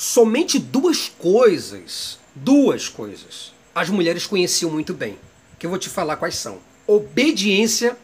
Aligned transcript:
somente 0.00 0.58
duas 0.58 1.10
coisas, 1.10 2.18
duas 2.34 2.88
coisas, 2.88 3.52
as 3.74 3.90
mulheres 3.90 4.26
conheciam 4.26 4.70
muito 4.70 4.94
bem, 4.94 5.18
que 5.58 5.66
eu 5.66 5.70
vou 5.70 5.78
te 5.78 5.90
falar 5.90 6.16
quais 6.16 6.36
são: 6.36 6.58
obediência 6.86 7.94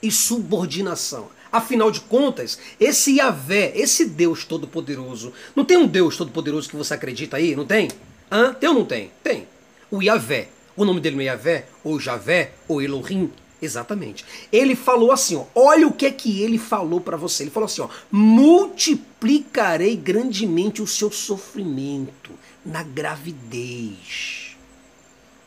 e 0.00 0.08
subordinação. 0.12 1.28
Afinal 1.50 1.90
de 1.90 2.00
contas, 2.00 2.58
esse 2.78 3.16
Yahvé, 3.16 3.72
esse 3.74 4.06
Deus 4.06 4.44
Todo-Poderoso, 4.44 5.32
não 5.54 5.64
tem 5.64 5.76
um 5.76 5.86
Deus 5.86 6.16
Todo-Poderoso 6.16 6.70
que 6.70 6.76
você 6.76 6.94
acredita 6.94 7.36
aí? 7.36 7.56
Não 7.56 7.66
tem? 7.66 7.90
Hã? 8.30 8.54
Tem 8.54 8.68
ou 8.68 8.74
não 8.76 8.84
tem? 8.84 9.10
Tem. 9.22 9.48
O 9.90 10.00
Yahvé. 10.00 10.48
O 10.76 10.84
nome 10.84 11.00
dele 11.00 11.16
não 11.16 11.22
é 11.22 11.26
Yahvé, 11.26 11.66
ou 11.82 11.98
Javé, 11.98 12.52
ou 12.68 12.80
Elohim. 12.80 13.30
Exatamente. 13.62 14.24
Ele 14.52 14.74
falou 14.74 15.12
assim, 15.12 15.36
ó, 15.36 15.44
olha 15.54 15.86
o 15.86 15.92
que 15.92 16.04
é 16.04 16.10
que 16.10 16.42
ele 16.42 16.58
falou 16.58 17.00
para 17.00 17.16
você. 17.16 17.44
Ele 17.44 17.50
falou 17.50 17.66
assim, 17.66 17.80
ó, 17.80 17.88
multiplicarei 18.10 19.94
grandemente 19.94 20.82
o 20.82 20.86
seu 20.86 21.12
sofrimento 21.12 22.32
na 22.66 22.82
gravidez. 22.82 24.56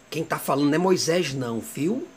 Quem 0.10 0.24
está 0.24 0.40
falando 0.40 0.70
não 0.70 0.76
é 0.76 0.78
Moisés 0.78 1.34
não, 1.34 1.60
viu? 1.60 2.08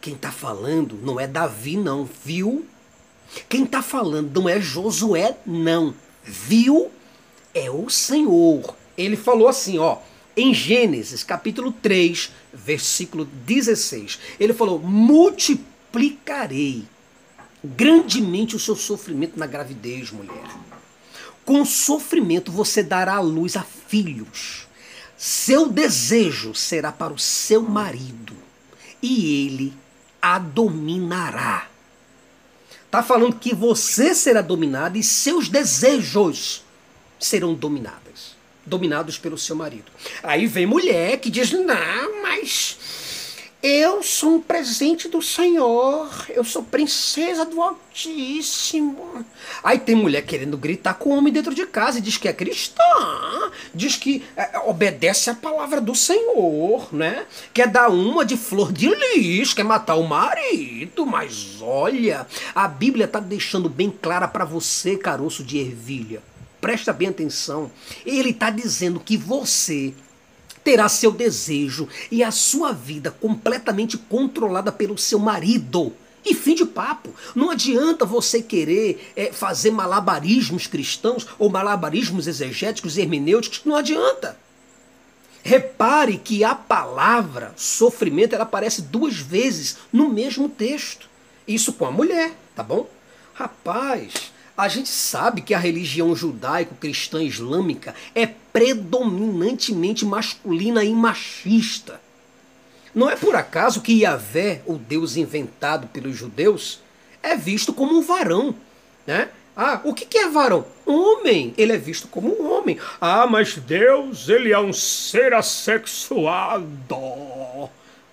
Quem 0.00 0.14
está 0.14 0.32
falando 0.32 0.98
não 1.02 1.20
é 1.20 1.26
Davi, 1.26 1.76
não, 1.76 2.08
viu? 2.24 2.64
Quem 3.50 3.64
está 3.64 3.82
falando 3.82 4.40
não 4.40 4.48
é 4.48 4.58
Josué, 4.58 5.36
não, 5.44 5.94
viu? 6.24 6.90
É 7.52 7.70
o 7.70 7.90
Senhor. 7.90 8.74
Ele 8.96 9.16
falou 9.16 9.48
assim, 9.48 9.78
ó, 9.78 9.98
em 10.36 10.52
Gênesis 10.52 11.24
capítulo 11.24 11.72
3, 11.72 12.30
versículo 12.52 13.24
16. 13.24 14.18
Ele 14.38 14.52
falou: 14.52 14.78
multiplicarei 14.78 16.84
grandemente 17.64 18.54
o 18.54 18.60
seu 18.60 18.76
sofrimento 18.76 19.38
na 19.38 19.46
gravidez, 19.46 20.10
mulher. 20.10 20.44
Com 21.44 21.64
sofrimento 21.64 22.52
você 22.52 22.82
dará 22.82 23.14
à 23.14 23.20
luz 23.20 23.56
a 23.56 23.62
filhos. 23.62 24.66
Seu 25.16 25.68
desejo 25.68 26.54
será 26.54 26.92
para 26.92 27.14
o 27.14 27.18
seu 27.18 27.62
marido, 27.62 28.34
e 29.00 29.46
ele 29.46 29.72
a 30.20 30.38
dominará. 30.38 31.68
Está 32.84 33.02
falando 33.02 33.38
que 33.38 33.54
você 33.54 34.14
será 34.14 34.42
dominado 34.42 34.98
e 34.98 35.02
seus 35.02 35.48
desejos 35.48 36.62
serão 37.18 37.54
dominados. 37.54 38.35
Dominados 38.66 39.16
pelo 39.16 39.38
seu 39.38 39.56
marido. 39.56 39.90
Aí 40.22 40.46
vem 40.46 40.66
mulher 40.66 41.18
que 41.18 41.30
diz: 41.30 41.52
Não, 41.52 42.22
mas 42.22 42.76
eu 43.68 44.00
sou 44.00 44.36
um 44.36 44.40
presente 44.40 45.08
do 45.08 45.20
Senhor. 45.20 46.08
Eu 46.28 46.44
sou 46.44 46.62
princesa 46.62 47.44
do 47.44 47.60
Altíssimo. 47.60 49.24
Aí 49.64 49.78
tem 49.78 49.96
mulher 49.96 50.22
querendo 50.22 50.56
gritar 50.56 50.94
com 50.94 51.10
o 51.10 51.16
homem 51.16 51.32
dentro 51.32 51.52
de 51.52 51.66
casa 51.66 51.98
e 51.98 52.00
diz 52.00 52.16
que 52.16 52.28
é 52.28 52.32
cristã. 52.32 52.84
Diz 53.74 53.96
que 53.96 54.22
é, 54.36 54.58
obedece 54.66 55.30
à 55.30 55.34
palavra 55.34 55.80
do 55.80 55.96
Senhor, 55.96 56.94
né? 56.94 57.26
Quer 57.52 57.66
dar 57.66 57.88
uma 57.88 58.24
de 58.24 58.36
flor 58.36 58.72
de 58.72 58.88
lis, 58.88 59.52
quer 59.52 59.64
matar 59.64 59.96
o 59.96 60.06
marido. 60.06 61.04
Mas 61.04 61.60
olha, 61.60 62.24
a 62.54 62.68
Bíblia 62.68 63.06
está 63.06 63.18
deixando 63.18 63.68
bem 63.68 63.90
clara 63.90 64.28
para 64.28 64.44
você, 64.44 64.96
caroço 64.96 65.42
de 65.42 65.58
ervilha. 65.58 66.22
Presta 66.66 66.92
bem 66.92 67.06
atenção. 67.06 67.70
Ele 68.04 68.30
está 68.30 68.50
dizendo 68.50 68.98
que 68.98 69.16
você 69.16 69.94
terá 70.64 70.88
seu 70.88 71.12
desejo 71.12 71.88
e 72.10 72.24
a 72.24 72.32
sua 72.32 72.72
vida 72.72 73.08
completamente 73.08 73.96
controlada 73.96 74.72
pelo 74.72 74.98
seu 74.98 75.20
marido. 75.20 75.92
E 76.24 76.34
fim 76.34 76.56
de 76.56 76.66
papo. 76.66 77.14
Não 77.36 77.52
adianta 77.52 78.04
você 78.04 78.42
querer 78.42 79.12
é, 79.14 79.32
fazer 79.32 79.70
malabarismos 79.70 80.66
cristãos 80.66 81.24
ou 81.38 81.48
malabarismos 81.48 82.26
exegéticos 82.26 82.98
hermenêuticos. 82.98 83.60
Não 83.64 83.76
adianta. 83.76 84.36
Repare 85.44 86.18
que 86.18 86.42
a 86.42 86.56
palavra 86.56 87.54
sofrimento 87.56 88.34
ela 88.34 88.42
aparece 88.42 88.82
duas 88.82 89.14
vezes 89.16 89.76
no 89.92 90.08
mesmo 90.08 90.48
texto. 90.48 91.08
Isso 91.46 91.74
com 91.74 91.86
a 91.86 91.92
mulher, 91.92 92.32
tá 92.56 92.64
bom? 92.64 92.90
Rapaz, 93.34 94.32
a 94.56 94.68
gente 94.68 94.88
sabe 94.88 95.42
que 95.42 95.52
a 95.52 95.58
religião 95.58 96.16
judaico-cristã 96.16 97.22
islâmica 97.22 97.94
é 98.14 98.26
predominantemente 98.26 100.04
masculina 100.06 100.82
e 100.82 100.92
machista. 100.92 102.00
Não 102.94 103.10
é 103.10 103.16
por 103.16 103.36
acaso 103.36 103.82
que 103.82 104.00
Yahvé, 104.00 104.62
o 104.64 104.78
Deus 104.78 105.16
inventado 105.16 105.86
pelos 105.88 106.16
judeus, 106.16 106.80
é 107.22 107.36
visto 107.36 107.74
como 107.74 107.98
um 107.98 108.00
varão, 108.00 108.54
né? 109.06 109.28
Ah, 109.54 109.80
o 109.84 109.92
que 109.92 110.16
é 110.18 110.28
varão? 110.28 110.66
Homem. 110.84 111.54
Ele 111.56 111.72
é 111.72 111.78
visto 111.78 112.08
como 112.08 112.28
um 112.28 112.52
homem. 112.52 112.78
Ah, 113.00 113.26
mas 113.26 113.56
Deus, 113.56 114.28
ele 114.28 114.52
é 114.52 114.58
um 114.58 114.72
ser 114.72 115.34
assexuado. 115.34 116.96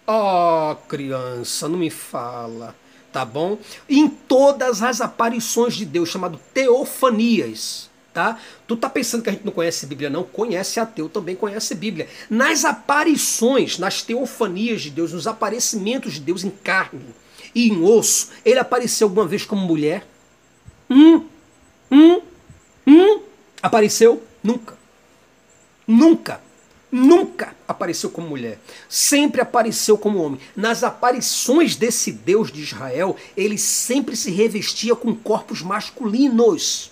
Oh, 0.05 0.75
criança, 0.87 1.69
não 1.69 1.77
me 1.77 1.89
fala 1.89 2.75
tá 3.13 3.23
bom? 3.23 3.59
Em 3.87 4.09
todas 4.09 4.81
as 4.81 4.99
aparições 4.99 5.75
de 5.75 5.85
Deus, 5.85 6.09
chamado 6.09 6.39
teofanias, 6.53 7.89
tá? 8.11 8.39
Tu 8.67 8.75
tá 8.75 8.89
pensando 8.89 9.21
que 9.21 9.29
a 9.29 9.33
gente 9.33 9.45
não 9.45 9.51
conhece 9.51 9.85
Bíblia 9.85 10.09
não? 10.09 10.23
Conhece 10.23 10.79
ateu, 10.79 11.07
também 11.07 11.35
conhece 11.35 11.75
Bíblia. 11.75 12.09
Nas 12.29 12.65
aparições, 12.65 13.77
nas 13.77 14.01
teofanias 14.01 14.81
de 14.81 14.89
Deus, 14.89 15.13
nos 15.13 15.27
aparecimentos 15.27 16.13
de 16.13 16.19
Deus 16.19 16.43
em 16.43 16.49
carne 16.49 17.15
e 17.53 17.69
em 17.69 17.83
osso, 17.83 18.29
ele 18.43 18.59
apareceu 18.59 19.07
alguma 19.07 19.27
vez 19.27 19.45
como 19.45 19.65
mulher? 19.65 20.05
Hum? 20.89 21.25
Hum? 21.91 22.21
Hum? 22.87 23.21
Apareceu? 23.61 24.23
Nunca. 24.43 24.75
Nunca 25.87 26.41
nunca 26.93 27.55
apareceu 27.67 28.11
como 28.11 28.29
mulher, 28.29 28.59
sempre 28.87 29.41
apareceu 29.41 29.97
como 29.97 30.21
homem. 30.21 30.39
Nas 30.55 30.83
aparições 30.83 31.75
desse 31.75 32.11
Deus 32.11 32.51
de 32.51 32.61
Israel, 32.61 33.17
ele 33.35 33.57
sempre 33.57 34.15
se 34.15 34.29
revestia 34.29 34.95
com 34.95 35.15
corpos 35.15 35.63
masculinos, 35.63 36.91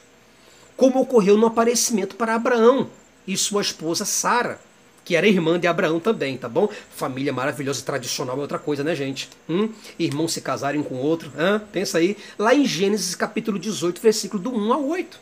como 0.76 1.00
ocorreu 1.00 1.38
no 1.38 1.46
aparecimento 1.46 2.16
para 2.16 2.34
Abraão 2.34 2.90
e 3.28 3.38
sua 3.38 3.62
esposa 3.62 4.04
Sara, 4.04 4.60
que 5.06 5.16
era 5.16 5.28
irmã 5.28 5.60
de 5.60 5.68
Abraão 5.68 6.00
também, 6.00 6.36
tá 6.36 6.50
bom? 6.50 6.68
Família 6.96 7.32
maravilhosa 7.32 7.84
tradicional 7.84 8.38
é 8.38 8.42
outra 8.42 8.58
coisa, 8.58 8.84
né, 8.84 8.96
gente? 8.96 9.30
Hum? 9.48 9.70
Irmãos 10.00 10.34
se 10.34 10.42
casarem 10.42 10.82
com 10.82 10.96
outro, 10.96 11.32
hã? 11.38 11.62
pensa 11.72 12.00
aí, 12.00 12.18
lá 12.40 12.56
em 12.56 12.66
Gênesis 12.66 13.14
capítulo 13.14 13.60
18, 13.60 14.02
versículo 14.02 14.42
do 14.42 14.52
1 14.52 14.74
ao 14.74 14.88
8. 14.88 15.20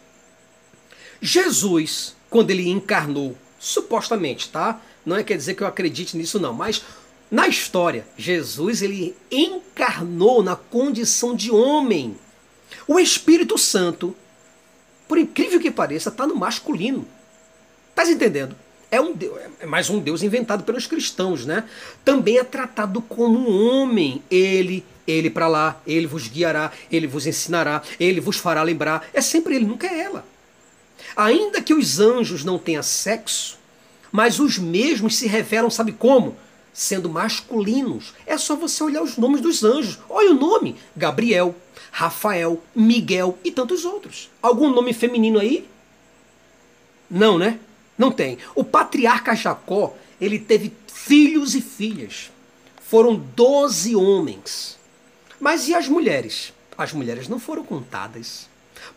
Jesus, 1.22 2.16
quando 2.30 2.52
ele 2.52 2.70
encarnou 2.70 3.36
supostamente, 3.60 4.50
tá? 4.50 4.82
Não 5.06 5.16
é 5.16 5.24
quer 5.24 5.38
dizer 5.38 5.54
que 5.54 5.64
eu 5.64 5.68
acredite 5.68 6.16
nisso 6.16 6.40
não, 6.40 6.54
mas 6.54 6.82
na 7.30 7.48
história, 7.48 8.08
Jesus 8.18 8.82
ele 8.82 9.16
encarnou 9.32 10.42
na 10.42 10.56
condição 10.56 11.36
de 11.36 11.52
homem. 11.52 12.18
O 12.88 13.00
Espírito 13.00 13.58
Santo, 13.58 14.16
por 15.08 15.18
incrível 15.18 15.60
que 15.60 15.70
pareça, 15.70 16.10
está 16.10 16.26
no 16.26 16.36
masculino. 16.36 17.08
Tá 17.94 18.04
entendendo? 18.10 18.56
É, 18.90 19.00
um 19.00 19.14
Deus, 19.14 19.38
é 19.60 19.66
mais 19.68 19.90
um 19.90 20.00
Deus 20.00 20.24
inventado 20.24 20.64
pelos 20.64 20.88
cristãos, 20.88 21.46
né? 21.46 21.64
Também 22.04 22.40
é 22.40 22.44
tratado 22.44 23.02
como 23.02 23.38
um 23.38 23.70
homem. 23.70 24.24
Ele, 24.32 24.84
ele 25.06 25.30
para 25.30 25.48
lá, 25.48 25.80
ele 25.86 26.08
vos 26.08 26.28
guiará, 26.28 26.72
ele 26.92 27.06
vos 27.06 27.28
ensinará, 27.28 27.84
ele 28.00 28.20
vos 28.20 28.38
fará 28.38 28.64
lembrar. 28.64 29.08
É 29.14 29.22
sempre 29.22 29.56
ele, 29.56 29.66
nunca 29.66 29.86
é 29.86 30.00
ela. 30.00 30.26
Ainda 31.16 31.62
que 31.62 31.74
os 31.74 32.00
anjos 32.00 32.44
não 32.44 32.58
tenham 32.58 32.84
sexo, 32.84 33.58
mas 34.12 34.40
os 34.40 34.58
mesmos 34.58 35.18
se 35.18 35.28
revelam, 35.28 35.70
sabe 35.70 35.92
como? 35.92 36.36
Sendo 36.74 37.10
masculinos. 37.10 38.14
É 38.26 38.38
só 38.38 38.56
você 38.56 38.84
olhar 38.84 39.02
os 39.02 39.18
nomes 39.18 39.42
dos 39.42 39.64
anjos. 39.64 40.00
Olha 40.10 40.32
o 40.32 40.40
nome: 40.40 40.76
Gabriel, 40.96 41.56
Rafael, 41.92 42.62
Miguel 42.76 43.38
e 43.44 43.52
tantos 43.52 43.86
outros. 43.86 44.30
Algum 44.42 44.70
nome 44.70 44.94
feminino 44.94 45.40
aí? 45.40 45.68
Não, 47.10 47.38
né? 47.38 47.60
Não 47.98 48.12
tem. 48.12 48.38
O 48.56 48.64
patriarca 48.64 49.36
Jacó, 49.36 49.96
ele 50.22 50.40
teve 50.40 50.72
filhos 50.88 51.56
e 51.56 51.62
filhas. 51.62 52.32
Foram 52.82 53.16
doze 53.16 53.96
homens. 53.96 54.78
Mas 55.40 55.68
e 55.68 55.74
as 55.74 55.88
mulheres? 55.88 56.54
As 56.78 56.94
mulheres 56.94 57.28
não 57.28 57.40
foram 57.40 57.64
contadas. 57.64 58.48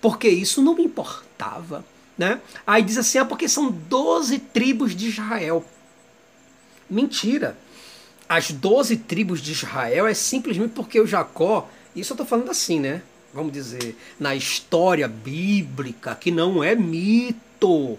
Porque 0.00 0.28
isso 0.28 0.62
não 0.62 0.78
importava. 0.78 1.84
Né? 2.16 2.40
Aí 2.66 2.82
diz 2.82 2.98
assim, 2.98 3.18
ah, 3.18 3.24
porque 3.24 3.48
são 3.48 3.70
12 3.70 4.38
tribos 4.38 4.94
de 4.94 5.08
Israel. 5.08 5.64
Mentira. 6.88 7.56
As 8.28 8.50
12 8.50 8.96
tribos 8.98 9.40
de 9.40 9.52
Israel 9.52 10.06
é 10.06 10.14
simplesmente 10.14 10.72
porque 10.72 11.00
o 11.00 11.06
Jacó, 11.06 11.68
isso 11.94 12.12
eu 12.12 12.14
estou 12.14 12.26
falando 12.26 12.50
assim, 12.50 12.80
né? 12.80 13.02
Vamos 13.34 13.52
dizer, 13.52 13.96
na 14.20 14.34
história 14.34 15.08
bíblica, 15.08 16.14
que 16.14 16.30
não 16.30 16.62
é 16.62 16.74
mito, 16.74 17.98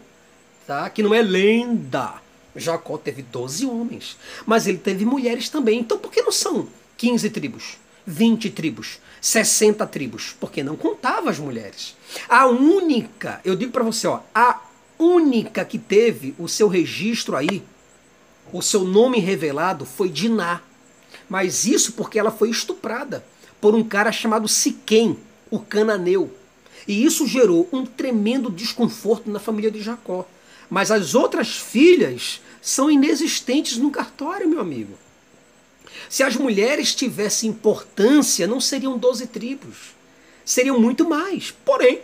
tá? 0.68 0.90
que 0.90 1.02
não 1.02 1.14
é 1.14 1.22
lenda. 1.22 2.22
Jacó 2.56 2.98
teve 2.98 3.24
12 3.24 3.66
homens, 3.66 4.18
mas 4.46 4.68
ele 4.68 4.78
teve 4.78 5.06
mulheres 5.06 5.50
também. 5.50 5.80
Então 5.80 5.98
por 5.98 6.12
que 6.12 6.22
não 6.22 6.32
são 6.32 6.68
15 6.98 7.30
tribos, 7.32 7.78
20 8.06 8.50
tribos, 8.52 9.00
60 9.24 9.88
tribos? 9.88 10.36
Porque 10.38 10.62
não 10.62 10.76
contava 10.76 11.30
as 11.30 11.40
mulheres. 11.40 11.96
A 12.28 12.46
única, 12.46 13.40
eu 13.46 13.56
digo 13.56 13.72
para 13.72 13.82
você, 13.82 14.06
ó, 14.06 14.20
a 14.36 14.60
única 15.00 15.64
que 15.64 15.80
teve 15.80 16.36
o 16.38 16.50
seu 16.50 16.68
registro 16.68 17.38
aí, 17.38 17.64
o 18.52 18.62
seu 18.62 18.84
nome 18.84 19.20
revelado, 19.20 19.86
foi 19.86 20.10
Diná. 20.10 20.60
Mas 21.30 21.66
isso 21.66 21.94
porque 21.94 22.20
ela 22.20 22.32
foi 22.32 22.50
estuprada 22.50 23.26
por 23.62 23.74
um 23.74 23.82
cara 23.82 24.12
chamado 24.12 24.46
Siquém, 24.50 25.18
o 25.50 25.58
cananeu. 25.58 26.30
E 26.86 27.06
isso 27.06 27.26
gerou 27.26 27.70
um 27.72 27.86
tremendo 27.86 28.50
desconforto 28.50 29.32
na 29.32 29.40
família 29.40 29.72
de 29.72 29.82
Jacó. 29.82 30.28
Mas 30.70 30.92
as 30.92 31.16
outras 31.16 31.56
filhas 31.56 32.42
são 32.62 32.92
inexistentes 32.92 33.78
no 33.78 33.90
cartório, 33.90 34.50
meu 34.50 34.60
amigo. 34.60 34.98
Se 36.10 36.24
as 36.24 36.36
mulheres 36.36 36.94
tivessem 36.96 37.50
importância, 37.50 38.48
não 38.48 38.60
seriam 38.60 38.98
doze 38.98 39.28
tribos. 39.28 39.94
Seriam 40.46 40.80
muito 40.80 41.08
mais. 41.08 41.52
Porém, 41.52 42.02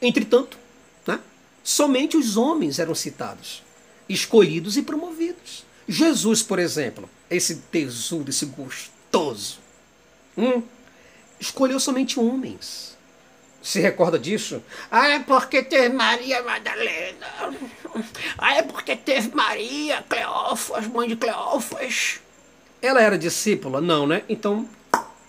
entretanto, 0.00 0.58
né, 1.06 1.20
somente 1.62 2.16
os 2.16 2.36
homens 2.36 2.78
eram 2.78 2.94
citados, 2.94 3.62
escolhidos 4.08 4.76
e 4.76 4.82
promovidos. 4.82 5.64
Jesus, 5.88 6.42
por 6.42 6.58
exemplo, 6.58 7.08
esse 7.28 7.56
tesouro, 7.56 8.30
esse 8.30 8.46
gostoso, 8.46 9.58
hum, 10.36 10.62
escolheu 11.40 11.80
somente 11.80 12.18
homens. 12.18 12.96
Se 13.62 13.80
recorda 13.80 14.18
disso? 14.18 14.62
Ah, 14.90 15.08
é 15.08 15.20
porque 15.20 15.62
teve 15.62 15.94
Maria 15.94 16.42
Madalena. 16.42 17.26
Ah, 18.36 18.56
é 18.56 18.62
porque 18.62 18.96
teve 18.96 19.30
Maria, 19.34 20.02
Cleófas, 20.08 20.86
mãe 20.88 21.08
de 21.08 21.16
Cleófas. 21.16 22.20
Ela 22.82 23.00
era 23.00 23.16
discípula? 23.16 23.80
Não, 23.80 24.08
né? 24.08 24.24
Então, 24.28 24.68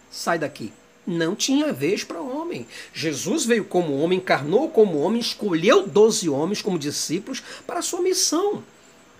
sai 0.10 0.40
daqui. 0.40 0.74
Não 1.06 1.36
tinha 1.36 1.72
vez 1.72 2.04
para 2.04 2.20
homem. 2.20 2.66
Jesus 2.94 3.46
veio 3.46 3.64
como 3.64 4.00
homem, 4.00 4.18
encarnou 4.18 4.70
como 4.70 5.00
homem, 5.00 5.22
escolheu 5.22 5.86
doze 5.86 6.28
homens 6.28 6.62
como 6.62 6.80
discípulos 6.80 7.44
para 7.68 7.80
a 7.80 7.84
sua 7.84 8.02
missão. 8.02 8.64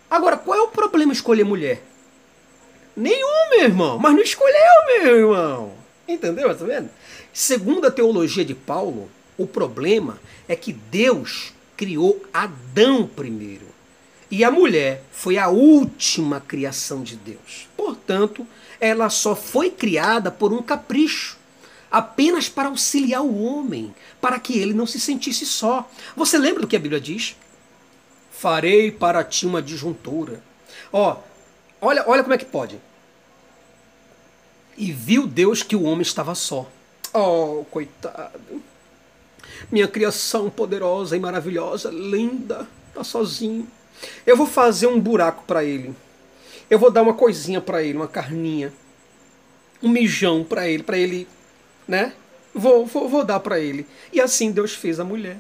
Agora, 0.10 0.36
qual 0.36 0.58
é 0.58 0.62
o 0.64 0.70
problema 0.70 1.14
escolher 1.14 1.44
mulher? 1.44 1.84
Nenhum, 2.96 3.50
meu 3.52 3.66
irmão. 3.66 4.00
Mas 4.00 4.14
não 4.14 4.22
escolheu, 4.22 4.86
meu 4.88 5.18
irmão. 5.18 5.74
Entendeu? 6.08 6.58
Tá 6.58 6.66
vendo? 6.66 6.90
Segundo 7.32 7.86
a 7.86 7.92
teologia 7.92 8.44
de 8.46 8.56
Paulo, 8.56 9.10
o 9.38 9.46
problema 9.46 10.20
é 10.48 10.56
que 10.56 10.74
Deus 10.74 11.54
criou 11.76 12.24
Adão 12.34 13.06
primeiro. 13.06 13.66
E 14.30 14.44
a 14.44 14.50
mulher 14.50 15.04
foi 15.12 15.38
a 15.38 15.50
última 15.50 16.40
criação 16.40 17.04
de 17.04 17.16
Deus. 17.16 17.68
Portanto, 17.94 18.48
ela 18.80 19.08
só 19.08 19.36
foi 19.36 19.70
criada 19.70 20.32
por 20.32 20.52
um 20.52 20.64
capricho, 20.64 21.38
apenas 21.92 22.50
para 22.50 22.70
auxiliar 22.70 23.22
o 23.22 23.44
homem, 23.44 23.94
para 24.20 24.40
que 24.40 24.58
ele 24.58 24.74
não 24.74 24.88
se 24.88 25.00
sentisse 25.00 25.46
só. 25.46 25.88
Você 26.16 26.40
lembra 26.40 26.62
do 26.62 26.68
que 26.68 26.76
a 26.76 26.80
Bíblia 26.80 27.00
diz? 27.00 27.38
Farei 28.32 28.92
para 28.92 29.24
ti 29.24 29.46
uma 29.46 29.62
disjuntura. 29.62 30.42
Ó, 30.92 31.18
olha, 31.80 32.04
olha 32.08 32.24
como 32.24 32.34
é 32.34 32.38
que 32.38 32.46
pode. 32.46 32.82
E 34.76 34.92
viu 34.92 35.28
Deus 35.28 35.62
que 35.62 35.76
o 35.76 35.84
homem 35.84 36.02
estava 36.02 36.34
só. 36.34 36.68
Oh, 37.14 37.64
coitado. 37.70 38.64
Minha 39.72 39.88
criação 39.88 40.50
poderosa 40.50 41.16
e 41.16 41.20
maravilhosa, 41.20 41.92
linda, 41.92 42.68
está 42.90 43.04
sozinho. 43.04 43.68
Eu 44.26 44.36
vou 44.36 44.48
fazer 44.48 44.88
um 44.88 45.00
buraco 45.00 45.44
para 45.46 45.64
ele. 45.64 45.96
Eu 46.70 46.80
vou 46.80 46.92
dar 46.92 47.02
uma 47.02 47.14
coisinha 47.14 47.62
para 47.62 47.84
ele, 47.84 47.98
uma 47.98 48.08
carninha, 48.08 48.74
um 49.82 49.90
mijão 49.90 50.44
para 50.44 50.68
ele, 50.68 50.84
para 50.84 50.98
ele, 50.98 51.28
né? 51.88 52.14
Vou, 52.54 52.86
vou, 52.86 53.10
vou 53.10 53.24
dar 53.24 53.40
para 53.40 53.60
ele. 53.60 53.86
E 54.12 54.22
assim 54.22 54.52
Deus 54.52 54.74
fez 54.74 55.00
a 55.00 55.04
mulher. 55.04 55.40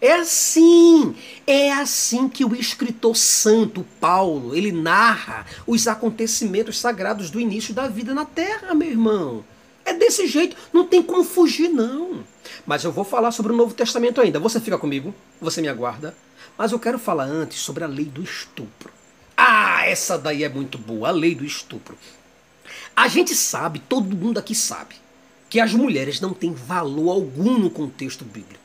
É 0.00 0.12
assim, 0.12 1.14
é 1.46 1.72
assim 1.72 2.28
que 2.28 2.44
o 2.44 2.54
escritor 2.54 3.16
santo 3.16 3.86
Paulo, 3.98 4.54
ele 4.54 4.70
narra 4.70 5.46
os 5.66 5.88
acontecimentos 5.88 6.78
sagrados 6.78 7.30
do 7.30 7.40
início 7.40 7.72
da 7.72 7.88
vida 7.88 8.12
na 8.12 8.26
terra, 8.26 8.74
meu 8.74 8.90
irmão. 8.90 9.44
É 9.84 9.94
desse 9.94 10.26
jeito, 10.26 10.56
não 10.72 10.86
tem 10.86 11.02
como 11.02 11.24
fugir 11.24 11.68
não. 11.68 12.24
Mas 12.66 12.84
eu 12.84 12.92
vou 12.92 13.04
falar 13.04 13.30
sobre 13.30 13.52
o 13.52 13.56
Novo 13.56 13.74
Testamento 13.74 14.20
ainda. 14.20 14.38
Você 14.40 14.60
fica 14.60 14.76
comigo? 14.76 15.14
Você 15.40 15.62
me 15.62 15.68
aguarda? 15.68 16.14
Mas 16.58 16.72
eu 16.72 16.78
quero 16.78 16.98
falar 16.98 17.24
antes 17.24 17.58
sobre 17.60 17.84
a 17.84 17.86
lei 17.86 18.04
do 18.04 18.22
estupro. 18.22 18.92
Ah, 19.36 19.86
essa 19.86 20.16
daí 20.16 20.44
é 20.44 20.48
muito 20.48 20.78
boa, 20.78 21.08
a 21.08 21.12
lei 21.12 21.34
do 21.34 21.44
estupro. 21.44 21.96
A 22.94 23.08
gente 23.08 23.34
sabe, 23.34 23.80
todo 23.80 24.16
mundo 24.16 24.38
aqui 24.38 24.54
sabe, 24.54 24.94
que 25.50 25.60
as 25.60 25.72
mulheres 25.72 26.20
não 26.20 26.32
têm 26.32 26.52
valor 26.52 27.10
algum 27.10 27.58
no 27.58 27.70
contexto 27.70 28.24
bíblico. 28.24 28.64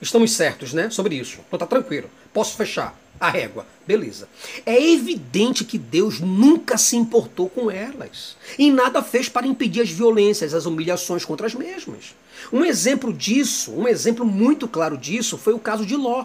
Estamos 0.00 0.32
certos, 0.32 0.72
né? 0.72 0.90
Sobre 0.90 1.14
isso. 1.14 1.38
Então 1.46 1.58
tá 1.58 1.66
tranquilo. 1.66 2.10
Posso 2.32 2.56
fechar 2.56 2.98
a 3.20 3.30
régua. 3.30 3.64
Beleza. 3.86 4.28
É 4.66 4.82
evidente 4.92 5.64
que 5.64 5.78
Deus 5.78 6.18
nunca 6.18 6.76
se 6.76 6.96
importou 6.96 7.48
com 7.48 7.70
elas. 7.70 8.36
E 8.58 8.70
nada 8.70 9.00
fez 9.00 9.28
para 9.28 9.46
impedir 9.46 9.80
as 9.80 9.90
violências, 9.90 10.54
as 10.54 10.66
humilhações 10.66 11.24
contra 11.24 11.46
as 11.46 11.54
mesmas. 11.54 12.16
Um 12.52 12.64
exemplo 12.64 13.12
disso, 13.12 13.72
um 13.72 13.86
exemplo 13.86 14.26
muito 14.26 14.66
claro 14.66 14.98
disso, 14.98 15.38
foi 15.38 15.52
o 15.52 15.58
caso 15.58 15.86
de 15.86 15.94
Ló, 15.94 16.24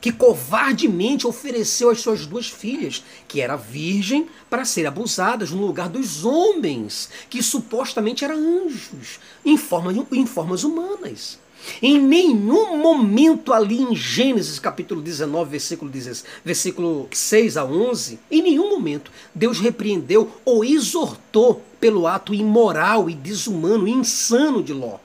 que 0.00 0.12
covardemente 0.12 1.26
ofereceu 1.26 1.90
as 1.90 2.00
suas 2.00 2.26
duas 2.26 2.48
filhas, 2.48 3.02
que 3.26 3.40
era 3.40 3.56
virgem, 3.56 4.28
para 4.48 4.64
serem 4.64 4.88
abusadas 4.88 5.50
no 5.50 5.66
lugar 5.66 5.88
dos 5.88 6.24
homens, 6.24 7.08
que 7.28 7.42
supostamente 7.42 8.24
eram 8.24 8.36
anjos, 8.36 9.18
em, 9.44 9.56
forma, 9.56 9.92
em 10.12 10.26
formas 10.26 10.64
humanas. 10.64 11.38
Em 11.82 12.00
nenhum 12.00 12.76
momento 12.76 13.52
ali 13.52 13.80
em 13.82 13.94
Gênesis 13.94 14.58
capítulo 14.58 15.02
19, 15.02 15.50
versículo, 15.50 15.90
16, 15.90 16.24
versículo 16.44 17.08
6 17.12 17.56
a 17.56 17.64
11, 17.64 18.18
em 18.30 18.42
nenhum 18.42 18.70
momento 18.70 19.10
Deus 19.34 19.58
repreendeu 19.58 20.30
ou 20.44 20.64
exortou 20.64 21.62
pelo 21.80 22.06
ato 22.06 22.32
imoral 22.32 23.10
e 23.10 23.14
desumano 23.14 23.86
e 23.86 23.90
insano 23.90 24.62
de 24.62 24.72
Ló. 24.72 24.98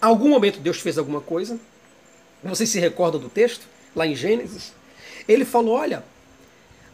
Algum 0.00 0.30
momento 0.30 0.58
Deus 0.58 0.80
fez 0.80 0.98
alguma 0.98 1.20
coisa? 1.20 1.60
Vocês 2.42 2.68
se 2.70 2.80
recordam 2.80 3.20
do 3.20 3.28
texto? 3.28 3.71
Lá 3.94 4.06
em 4.06 4.14
Gênesis? 4.14 4.72
Ele 5.28 5.44
falou: 5.44 5.74
olha, 5.74 6.04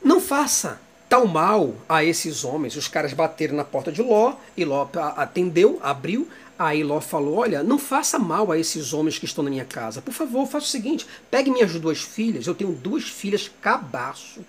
não 0.03 0.21
faça 0.21 0.81
tal 1.09 1.27
mal 1.27 1.75
a 1.89 2.05
esses 2.05 2.45
homens. 2.45 2.77
Os 2.77 2.87
caras 2.87 3.13
bateram 3.13 3.57
na 3.57 3.65
porta 3.65 3.91
de 3.91 4.03
Ló, 4.03 4.35
e 4.57 4.65
Ló 4.65 4.89
atendeu, 5.17 5.79
abriu. 5.83 6.29
Aí 6.59 6.83
Ló 6.83 7.01
falou: 7.01 7.37
Olha, 7.37 7.63
não 7.63 7.79
faça 7.79 8.19
mal 8.19 8.51
a 8.51 8.59
esses 8.59 8.93
homens 8.93 9.19
que 9.19 9.25
estão 9.25 9.45
na 9.45 9.51
minha 9.51 9.65
casa. 9.65 10.03
Por 10.03 10.13
favor, 10.13 10.47
faça 10.47 10.67
o 10.67 10.69
seguinte: 10.69 11.07
pegue 11.31 11.51
minhas 11.51 11.73
duas 11.75 12.03
filhas. 12.03 12.47
Eu 12.47 12.55
tenho 12.55 12.73
duas 12.73 13.05
filhas 13.05 13.51
cabaço. 13.61 14.45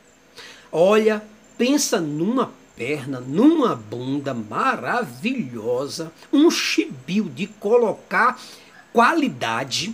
Olha, 0.71 1.23
pensa 1.57 1.99
numa 1.99 2.51
perna, 2.75 3.19
numa 3.19 3.75
bunda 3.75 4.33
maravilhosa, 4.33 6.11
um 6.31 6.49
chibio 6.49 7.25
de 7.25 7.45
colocar 7.45 8.39
qualidade. 8.91 9.93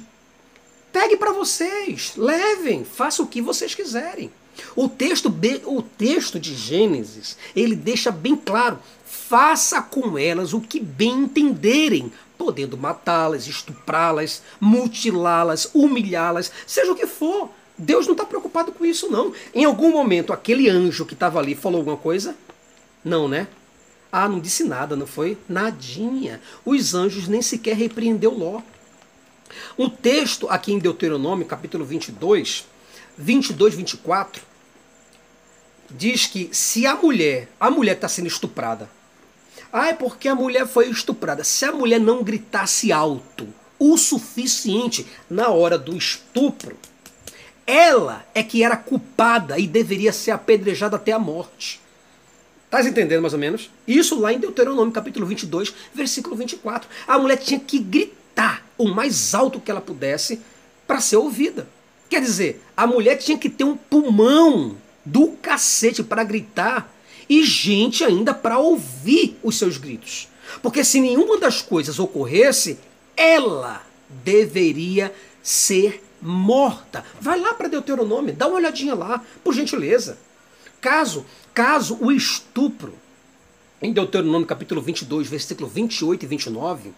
Pegue 0.95 1.17
para 1.17 1.33
vocês, 1.33 2.13
levem, 2.15 2.85
faça 2.85 3.21
o 3.21 3.27
que 3.27 3.41
vocês 3.41 3.75
quiserem. 3.75 4.31
O 4.77 4.87
texto, 4.87 5.27
o 5.65 5.81
texto 5.81 6.39
de 6.39 6.55
Gênesis, 6.55 7.37
ele 7.53 7.75
deixa 7.75 8.09
bem 8.09 8.33
claro 8.33 8.79
faça 9.05 9.81
com 9.81 10.17
elas 10.17 10.53
o 10.53 10.61
que 10.61 10.79
bem 10.79 11.23
entenderem, 11.23 12.09
podendo 12.37 12.77
matá-las, 12.77 13.45
estuprá-las, 13.45 14.41
mutilá-las, 14.57 15.69
humilhá-las, 15.73 16.49
seja 16.65 16.93
o 16.93 16.95
que 16.95 17.05
for. 17.05 17.49
Deus 17.77 18.05
não 18.05 18.13
está 18.13 18.25
preocupado 18.25 18.71
com 18.71 18.85
isso, 18.85 19.11
não. 19.11 19.33
Em 19.53 19.65
algum 19.65 19.91
momento, 19.91 20.31
aquele 20.31 20.69
anjo 20.69 21.05
que 21.05 21.13
estava 21.13 21.39
ali 21.39 21.55
falou 21.55 21.79
alguma 21.79 21.97
coisa? 21.97 22.37
Não, 23.03 23.27
né? 23.27 23.49
Ah, 24.09 24.29
não 24.29 24.39
disse 24.39 24.63
nada, 24.63 24.95
não 24.95 25.05
foi? 25.05 25.37
Nadinha. 25.49 26.39
Os 26.63 26.95
anjos 26.95 27.27
nem 27.27 27.41
sequer 27.41 27.75
repreendeu 27.75 28.31
Ló. 28.31 28.61
Um 29.77 29.89
texto 29.89 30.47
aqui 30.49 30.73
em 30.73 30.79
Deuteronômio, 30.79 31.45
capítulo 31.45 31.85
22, 31.85 32.65
22, 33.17 33.75
24, 33.75 34.41
diz 35.89 36.25
que 36.25 36.49
se 36.51 36.85
a 36.85 36.95
mulher, 36.95 37.49
a 37.59 37.69
mulher 37.69 37.95
está 37.95 38.07
sendo 38.07 38.27
estuprada, 38.27 38.89
ah, 39.71 39.89
é 39.89 39.93
porque 39.93 40.27
a 40.27 40.35
mulher 40.35 40.65
foi 40.65 40.89
estuprada. 40.89 41.43
Se 41.43 41.65
a 41.65 41.71
mulher 41.71 41.99
não 41.99 42.23
gritasse 42.23 42.93
alto 42.93 43.47
o 43.77 43.97
suficiente 43.97 45.05
na 45.29 45.49
hora 45.49 45.77
do 45.77 45.95
estupro, 45.97 46.77
ela 47.67 48.25
é 48.33 48.41
que 48.41 48.63
era 48.63 48.77
culpada 48.77 49.59
e 49.59 49.67
deveria 49.67 50.13
ser 50.13 50.31
apedrejada 50.31 50.95
até 50.95 51.11
a 51.11 51.19
morte. 51.19 51.81
Tá 52.69 52.81
entendendo 52.81 53.21
mais 53.21 53.33
ou 53.33 53.39
menos? 53.39 53.69
Isso 53.87 54.19
lá 54.19 54.33
em 54.33 54.39
Deuteronômio 54.39 54.93
capítulo 54.93 55.25
22, 55.25 55.73
versículo 55.93 56.35
24. 56.35 56.89
A 57.07 57.17
mulher 57.17 57.37
tinha 57.37 57.59
que 57.59 57.79
gritar 57.79 58.64
o 58.77 58.87
mais 58.87 59.33
alto 59.33 59.59
que 59.59 59.71
ela 59.71 59.81
pudesse 59.81 60.41
para 60.87 61.01
ser 61.01 61.17
ouvida. 61.17 61.67
Quer 62.09 62.21
dizer, 62.21 62.63
a 62.75 62.85
mulher 62.85 63.17
tinha 63.17 63.37
que 63.37 63.49
ter 63.49 63.63
um 63.63 63.75
pulmão 63.75 64.77
do 65.03 65.29
cacete 65.41 66.03
para 66.03 66.23
gritar 66.23 66.93
e 67.29 67.43
gente 67.43 68.03
ainda 68.03 68.33
para 68.33 68.59
ouvir 68.59 69.37
os 69.43 69.57
seus 69.57 69.77
gritos. 69.77 70.27
Porque 70.61 70.83
se 70.83 71.01
nenhuma 71.01 71.37
das 71.37 71.61
coisas 71.61 71.99
ocorresse, 71.99 72.77
ela 73.17 73.81
deveria 74.23 75.13
ser 75.41 76.03
morta. 76.21 77.03
Vai 77.19 77.39
lá 77.39 77.53
para 77.53 77.67
Deuteronômio, 77.67 78.33
dá 78.33 78.47
uma 78.47 78.57
olhadinha 78.57 78.95
lá, 78.95 79.23
por 79.43 79.53
gentileza. 79.53 80.17
Caso, 80.79 81.25
caso 81.53 81.97
o 81.99 82.11
estupro, 82.11 82.93
em 83.81 83.91
Deuteronômio 83.91 84.47
capítulo 84.47 84.81
22, 84.81 85.27
versículo 85.27 85.67
28 85.67 86.23
e 86.23 86.27
29, 86.27 86.93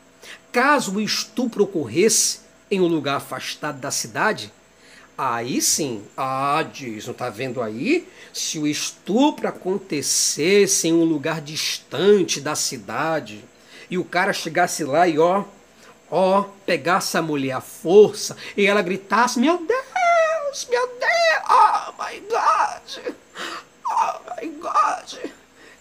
caso 0.51 0.95
o 0.95 1.01
estupro 1.01 1.63
ocorresse 1.63 2.39
em 2.69 2.81
um 2.81 2.87
lugar 2.87 3.17
afastado 3.17 3.79
da 3.79 3.91
cidade, 3.91 4.51
Aí 5.17 5.59
sim, 5.63 6.05
ah, 6.15 6.63
diz, 6.71 7.07
não 7.07 7.13
tá 7.13 7.27
vendo 7.27 7.59
aí? 7.59 8.07
Se 8.31 8.59
o 8.59 8.67
estupro 8.67 9.47
acontecesse 9.47 10.89
em 10.89 10.93
um 10.93 11.03
lugar 11.03 11.41
distante 11.41 12.39
da 12.39 12.53
cidade 12.53 13.43
e 13.89 13.97
o 13.97 14.05
cara 14.05 14.31
chegasse 14.31 14.83
lá 14.83 15.07
e 15.07 15.17
ó, 15.17 15.43
ó, 16.11 16.43
pegasse 16.67 17.17
a 17.17 17.21
mulher 17.23 17.53
à 17.53 17.61
força 17.61 18.37
e 18.55 18.67
ela 18.67 18.83
gritasse: 18.83 19.39
Meu 19.39 19.57
Deus, 19.57 20.67
meu 20.69 20.87
Deus, 20.87 21.09
oh 21.49 21.93
my 21.93 22.19
God, 22.19 23.15
oh 23.89 24.19
my 24.39 24.47
God, 24.59 25.31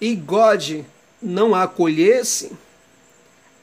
e 0.00 0.14
God 0.14 0.80
não 1.20 1.54
a 1.54 1.64
acolhesse, 1.64 2.56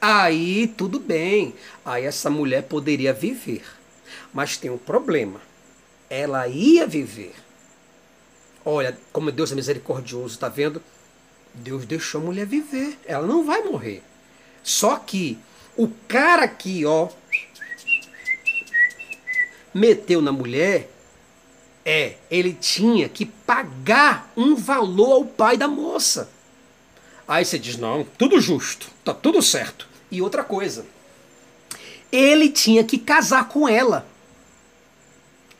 aí 0.04 0.66
tudo 0.66 0.98
bem, 0.98 1.54
aí 1.84 2.04
essa 2.04 2.28
mulher 2.28 2.64
poderia 2.64 3.12
viver. 3.12 3.64
Mas 4.32 4.56
tem 4.56 4.70
um 4.70 4.78
problema 4.78 5.40
ela 6.08 6.46
ia 6.46 6.86
viver. 6.86 7.34
Olha, 8.64 8.96
como 9.12 9.32
Deus 9.32 9.52
é 9.52 9.54
misericordioso, 9.54 10.38
tá 10.38 10.48
vendo? 10.48 10.82
Deus 11.52 11.84
deixou 11.84 12.20
a 12.20 12.24
mulher 12.24 12.46
viver. 12.46 12.98
Ela 13.04 13.26
não 13.26 13.44
vai 13.44 13.62
morrer. 13.62 14.02
Só 14.62 14.96
que 14.96 15.38
o 15.76 15.88
cara 16.08 16.44
aqui, 16.44 16.84
ó, 16.84 17.08
meteu 19.72 20.22
na 20.22 20.32
mulher, 20.32 20.90
é, 21.84 22.14
ele 22.30 22.54
tinha 22.54 23.08
que 23.08 23.26
pagar 23.26 24.32
um 24.36 24.54
valor 24.54 25.12
ao 25.12 25.24
pai 25.24 25.56
da 25.56 25.68
moça. 25.68 26.30
Aí 27.28 27.44
você 27.44 27.58
diz: 27.58 27.76
não, 27.76 28.04
tudo 28.16 28.40
justo, 28.40 28.88
tá 29.04 29.12
tudo 29.12 29.42
certo. 29.42 29.88
E 30.14 30.22
outra 30.22 30.44
coisa, 30.44 30.86
ele 32.12 32.48
tinha 32.48 32.84
que 32.84 32.98
casar 32.98 33.48
com 33.48 33.68
ela. 33.68 34.06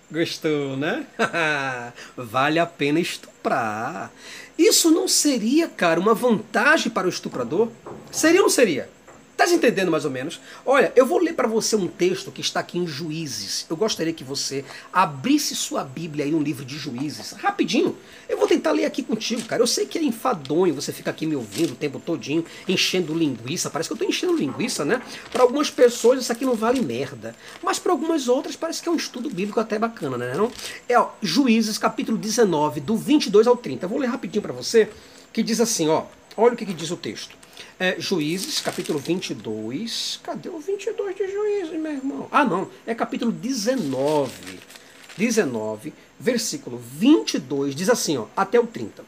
Gostou, 0.08 0.76
né? 0.76 1.04
vale 2.16 2.60
a 2.60 2.66
pena 2.66 3.00
estuprar. 3.00 4.12
Isso 4.56 4.92
não 4.92 5.08
seria, 5.08 5.66
cara, 5.66 5.98
uma 5.98 6.14
vantagem 6.14 6.88
para 6.88 7.08
o 7.08 7.10
estuprador? 7.10 7.68
Seria 8.12 8.38
ou 8.38 8.44
não 8.44 8.50
seria? 8.50 8.88
Tá 9.36 9.50
entendendo 9.50 9.90
mais 9.90 10.04
ou 10.04 10.10
menos? 10.10 10.40
Olha, 10.64 10.92
eu 10.94 11.04
vou 11.04 11.18
ler 11.18 11.32
para 11.32 11.48
você 11.48 11.74
um 11.74 11.88
texto 11.88 12.30
que 12.30 12.40
está 12.40 12.60
aqui 12.60 12.78
em 12.78 12.86
Juízes. 12.86 13.66
Eu 13.68 13.76
gostaria 13.76 14.12
que 14.12 14.22
você 14.22 14.64
abrisse 14.92 15.56
sua 15.56 15.82
Bíblia 15.82 16.24
aí 16.24 16.30
no 16.30 16.40
livro 16.40 16.64
de 16.64 16.78
Juízes, 16.78 17.32
rapidinho. 17.32 17.96
Eu 18.28 18.38
vou 18.38 18.46
tentar 18.46 18.70
ler 18.70 18.84
aqui 18.84 19.02
contigo, 19.02 19.42
cara. 19.42 19.60
Eu 19.62 19.66
sei 19.66 19.86
que 19.86 19.98
é 19.98 20.02
enfadonho, 20.02 20.74
você 20.74 20.92
fica 20.92 21.10
aqui 21.10 21.26
me 21.26 21.34
ouvindo 21.34 21.72
o 21.72 21.76
tempo 21.76 21.98
todinho, 21.98 22.44
enchendo 22.68 23.12
linguiça. 23.12 23.70
Parece 23.70 23.88
que 23.88 23.92
eu 23.94 23.96
tô 23.96 24.04
enchendo 24.04 24.36
linguiça, 24.36 24.84
né? 24.84 25.02
Para 25.32 25.42
algumas 25.42 25.68
pessoas 25.68 26.20
isso 26.20 26.30
aqui 26.30 26.44
não 26.44 26.54
vale 26.54 26.80
merda. 26.80 27.34
Mas 27.62 27.78
para 27.78 27.90
algumas 27.90 28.28
outras 28.28 28.54
parece 28.54 28.82
que 28.82 28.88
é 28.88 28.92
um 28.92 28.96
estudo 28.96 29.28
bíblico 29.30 29.58
até 29.58 29.78
bacana, 29.78 30.16
né? 30.16 30.34
Não? 30.34 30.50
É 30.88 30.98
ó, 30.98 31.10
Juízes, 31.20 31.76
capítulo 31.76 32.16
19, 32.16 32.80
do 32.80 32.96
22 32.96 33.46
ao 33.46 33.56
30. 33.56 33.84
Eu 33.84 33.90
vou 33.90 33.98
ler 33.98 34.06
rapidinho 34.06 34.42
para 34.42 34.52
você, 34.52 34.88
que 35.32 35.42
diz 35.42 35.60
assim, 35.60 35.88
ó. 35.88 36.04
Olha 36.36 36.54
o 36.54 36.56
que, 36.56 36.66
que 36.66 36.74
diz 36.74 36.90
o 36.90 36.96
texto. 36.96 37.43
É, 37.78 37.96
Juízes, 37.98 38.60
capítulo 38.60 38.98
22. 38.98 40.20
Cadê 40.22 40.48
o 40.48 40.58
22 40.58 41.16
de 41.16 41.30
Juízes, 41.30 41.80
meu 41.80 41.92
irmão? 41.92 42.28
Ah, 42.30 42.44
não. 42.44 42.68
É 42.86 42.94
capítulo 42.94 43.32
19. 43.32 44.32
19, 45.16 45.92
versículo 46.18 46.76
22, 46.78 47.74
diz 47.74 47.88
assim, 47.88 48.16
ó, 48.16 48.26
até 48.36 48.58
o 48.58 48.66
30. 48.66 49.04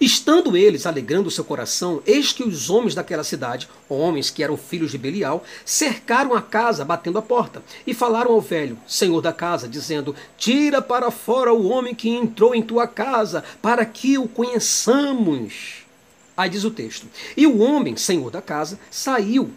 Estando 0.00 0.56
eles 0.56 0.84
alegrando 0.86 1.30
seu 1.30 1.44
coração, 1.44 2.02
eis 2.06 2.32
que 2.32 2.42
os 2.42 2.68
homens 2.68 2.94
daquela 2.94 3.24
cidade, 3.24 3.68
homens 3.88 4.28
que 4.28 4.42
eram 4.42 4.56
filhos 4.56 4.90
de 4.90 4.98
Belial, 4.98 5.44
cercaram 5.64 6.34
a 6.34 6.42
casa, 6.42 6.84
batendo 6.84 7.18
a 7.18 7.22
porta, 7.22 7.62
e 7.86 7.94
falaram 7.94 8.32
ao 8.32 8.40
velho, 8.40 8.78
senhor 8.86 9.20
da 9.22 9.32
casa, 9.32 9.68
dizendo: 9.68 10.14
Tira 10.36 10.82
para 10.82 11.10
fora 11.10 11.54
o 11.54 11.68
homem 11.68 11.94
que 11.94 12.10
entrou 12.10 12.54
em 12.54 12.62
tua 12.62 12.86
casa, 12.86 13.42
para 13.62 13.86
que 13.86 14.18
o 14.18 14.28
conheçamos. 14.28 15.81
Aí 16.36 16.48
diz 16.48 16.64
o 16.64 16.70
texto: 16.70 17.06
E 17.36 17.46
o 17.46 17.58
homem, 17.58 17.96
senhor 17.96 18.30
da 18.30 18.42
casa, 18.42 18.78
saiu 18.90 19.50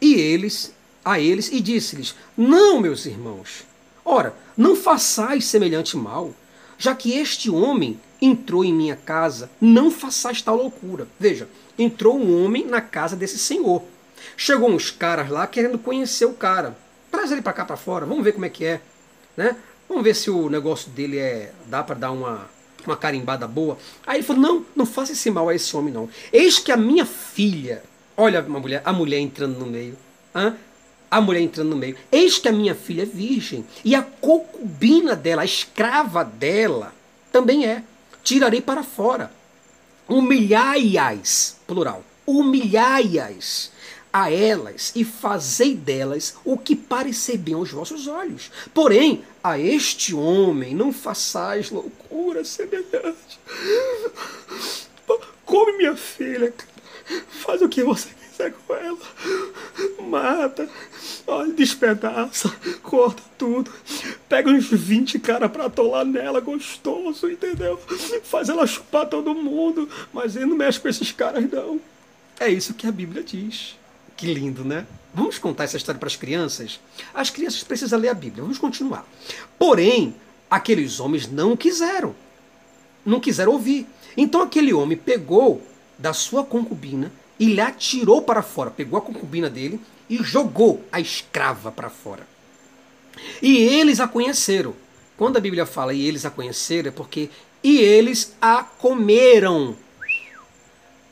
e 0.00 0.14
eles 0.14 0.74
a 1.04 1.18
eles 1.18 1.50
e 1.50 1.60
disse-lhes: 1.60 2.14
Não, 2.36 2.80
meus 2.80 3.06
irmãos, 3.06 3.64
ora, 4.04 4.34
não 4.56 4.76
façais 4.76 5.44
semelhante 5.46 5.96
mal, 5.96 6.34
já 6.78 6.94
que 6.94 7.16
este 7.16 7.50
homem 7.50 7.98
entrou 8.20 8.64
em 8.64 8.72
minha 8.72 8.96
casa, 8.96 9.50
não 9.60 9.90
façais 9.90 10.42
tal 10.42 10.56
loucura. 10.56 11.08
Veja, 11.18 11.48
entrou 11.78 12.18
um 12.18 12.44
homem 12.44 12.66
na 12.66 12.80
casa 12.80 13.16
desse 13.16 13.38
senhor. 13.38 13.82
Chegou 14.36 14.70
uns 14.70 14.90
caras 14.90 15.28
lá 15.28 15.46
querendo 15.46 15.78
conhecer 15.78 16.26
o 16.26 16.34
cara. 16.34 16.76
Traz 17.10 17.32
ele 17.32 17.42
para 17.42 17.52
cá 17.52 17.64
para 17.64 17.76
fora, 17.76 18.06
vamos 18.06 18.24
ver 18.24 18.32
como 18.32 18.44
é 18.44 18.48
que 18.48 18.64
é, 18.64 18.80
né? 19.36 19.56
Vamos 19.88 20.04
ver 20.04 20.14
se 20.14 20.30
o 20.30 20.48
negócio 20.48 20.90
dele 20.90 21.18
é 21.18 21.52
dá 21.66 21.82
para 21.82 21.94
dar 21.94 22.12
uma 22.12 22.48
uma 22.86 22.96
carimbada 22.96 23.46
boa. 23.46 23.78
Aí 24.06 24.18
ele 24.18 24.22
falou: 24.22 24.42
Não, 24.42 24.66
não 24.74 24.86
faça 24.86 25.12
esse 25.12 25.30
mal 25.30 25.48
a 25.48 25.54
esse 25.54 25.76
homem, 25.76 25.92
não. 25.92 26.08
Eis 26.32 26.58
que 26.58 26.72
a 26.72 26.76
minha 26.76 27.04
filha, 27.04 27.82
olha 28.16 28.40
a 28.40 28.42
mulher, 28.42 28.82
a 28.84 28.92
mulher 28.92 29.18
entrando 29.18 29.58
no 29.58 29.66
meio. 29.66 29.96
Hã? 30.34 30.56
A 31.10 31.20
mulher 31.20 31.40
entrando 31.40 31.70
no 31.70 31.76
meio. 31.76 31.96
Eis 32.10 32.38
que 32.38 32.48
a 32.48 32.52
minha 32.52 32.74
filha 32.74 33.02
é 33.02 33.06
virgem, 33.06 33.64
e 33.84 33.94
a 33.94 34.02
concubina 34.02 35.14
dela, 35.14 35.42
a 35.42 35.44
escrava 35.44 36.24
dela, 36.24 36.94
também 37.30 37.66
é. 37.66 37.82
Tirarei 38.22 38.60
para 38.60 38.82
fora. 38.82 39.32
Humilhai-as, 40.08 41.56
plural. 41.66 42.04
Humilhai-as 42.24 43.71
a 44.12 44.30
elas 44.30 44.92
e 44.94 45.04
fazei 45.04 45.74
delas 45.74 46.36
o 46.44 46.58
que 46.58 46.76
parecer 46.76 47.38
bem 47.38 47.54
aos 47.54 47.70
vossos 47.70 48.06
olhos. 48.06 48.50
Porém, 48.74 49.24
a 49.42 49.58
este 49.58 50.14
homem 50.14 50.74
não 50.74 50.92
façais 50.92 51.70
loucura 51.70 52.44
semelhante. 52.44 53.40
Come 55.44 55.76
minha 55.76 55.96
filha, 55.96 56.52
faz 57.28 57.60
o 57.62 57.68
que 57.68 57.82
você 57.82 58.08
quiser 58.10 58.52
com 58.52 58.74
ela. 58.74 58.98
Mata, 60.00 60.68
olha, 61.26 61.52
despedaça, 61.52 62.54
corta 62.82 63.22
tudo. 63.36 63.70
Pega 64.28 64.50
uns 64.50 64.68
20 64.68 65.18
caras 65.18 65.50
pra 65.50 65.66
atolar 65.66 66.04
nela, 66.04 66.40
gostoso, 66.40 67.30
entendeu? 67.30 67.78
Faz 68.22 68.48
ela 68.48 68.66
chupar 68.66 69.06
todo 69.06 69.34
mundo, 69.34 69.88
mas 70.12 70.36
ele 70.36 70.46
não 70.46 70.56
mexe 70.56 70.80
com 70.80 70.88
esses 70.88 71.12
caras, 71.12 71.44
não. 71.50 71.80
É 72.40 72.48
isso 72.48 72.74
que 72.74 72.86
a 72.86 72.92
Bíblia 72.92 73.22
diz. 73.22 73.76
Que 74.16 74.32
lindo, 74.32 74.64
né? 74.64 74.86
Vamos 75.14 75.38
contar 75.38 75.64
essa 75.64 75.76
história 75.76 75.98
para 75.98 76.06
as 76.06 76.16
crianças? 76.16 76.80
As 77.12 77.28
crianças 77.28 77.62
precisam 77.62 77.98
ler 77.98 78.08
a 78.08 78.14
Bíblia. 78.14 78.42
Vamos 78.42 78.58
continuar. 78.58 79.06
Porém, 79.58 80.14
aqueles 80.50 81.00
homens 81.00 81.30
não 81.30 81.56
quiseram. 81.56 82.14
Não 83.04 83.20
quiseram 83.20 83.52
ouvir. 83.52 83.86
Então 84.16 84.40
aquele 84.40 84.72
homem 84.72 84.96
pegou 84.96 85.62
da 85.98 86.12
sua 86.12 86.44
concubina 86.44 87.12
e 87.38 87.46
lhe 87.46 87.60
atirou 87.60 88.22
para 88.22 88.42
fora. 88.42 88.70
Pegou 88.70 88.98
a 88.98 89.02
concubina 89.02 89.50
dele 89.50 89.80
e 90.08 90.22
jogou 90.22 90.82
a 90.90 91.00
escrava 91.00 91.70
para 91.70 91.90
fora. 91.90 92.26
E 93.42 93.56
eles 93.56 94.00
a 94.00 94.08
conheceram. 94.08 94.74
Quando 95.16 95.36
a 95.36 95.40
Bíblia 95.40 95.66
fala 95.66 95.92
e 95.92 96.06
eles 96.06 96.24
a 96.24 96.30
conheceram, 96.30 96.88
é 96.88 96.92
porque 96.92 97.28
e 97.62 97.78
eles 97.78 98.34
a 98.40 98.62
comeram. 98.62 99.76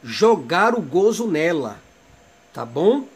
Jogaram 0.03 0.79
o 0.79 0.83
gozo 0.83 1.27
nela 1.27 1.79
tá 2.61 2.67
bom? 2.67 3.07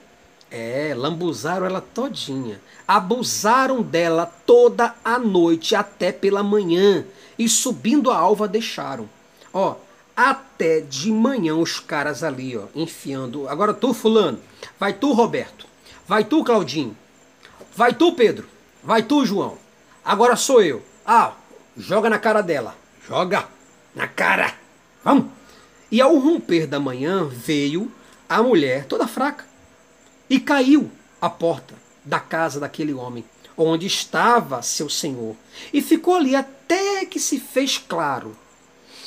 É, 0.51 0.95
lambuzaram 0.97 1.67
ela 1.67 1.83
todinha. 1.83 2.59
Abusaram 2.89 3.83
dela 3.83 4.25
toda 4.47 4.95
a 5.05 5.19
noite 5.19 5.77
até 5.77 6.11
pela 6.11 6.43
manhã. 6.43 7.05
E 7.39 7.47
subindo 7.47 8.11
a 8.11 8.17
alva 8.17 8.49
deixaram. 8.49 9.07
Ó, 9.53 9.75
até 10.17 10.81
de 10.81 11.13
manhã 11.13 11.57
os 11.57 11.79
caras 11.79 12.25
ali, 12.25 12.57
ó, 12.57 12.69
enfiando. 12.75 13.47
Agora 13.47 13.75
tu, 13.75 13.93
fulano. 13.93 14.41
Vai 14.81 14.95
tu, 14.95 15.13
Roberto. 15.13 15.67
Vai 16.09 16.25
tu, 16.25 16.43
Claudinho. 16.43 16.97
Vai 17.77 17.93
tu, 17.93 18.13
Pedro. 18.13 18.49
Vai 18.83 19.03
tu, 19.03 19.27
João. 19.27 19.59
Agora 20.03 20.37
sou 20.37 20.63
eu. 20.63 20.83
Ah, 21.05 21.35
joga 21.77 22.09
na 22.09 22.19
cara 22.19 22.41
dela. 22.41 22.75
Joga 23.07 23.47
na 23.95 24.09
cara. 24.09 24.55
Vamos. 25.05 25.27
E 25.91 26.01
ao 26.01 26.17
romper 26.17 26.67
da 26.67 26.81
manhã 26.81 27.27
veio 27.27 27.93
a 28.29 28.43
mulher, 28.43 28.87
toda 28.87 29.07
fraca, 29.07 29.45
e 30.29 30.41
caiu 30.41 30.91
à 31.21 31.29
porta 31.29 31.75
da 32.05 32.21
casa 32.21 32.61
daquele 32.61 32.93
homem, 32.93 33.25
onde 33.57 33.87
estava 33.87 34.63
seu 34.63 34.89
senhor, 34.89 35.37
e 35.73 35.81
ficou 35.81 36.15
ali 36.15 36.35
até 36.35 37.05
que 37.05 37.21
se 37.21 37.39
fez 37.39 37.79
claro. 37.79 38.37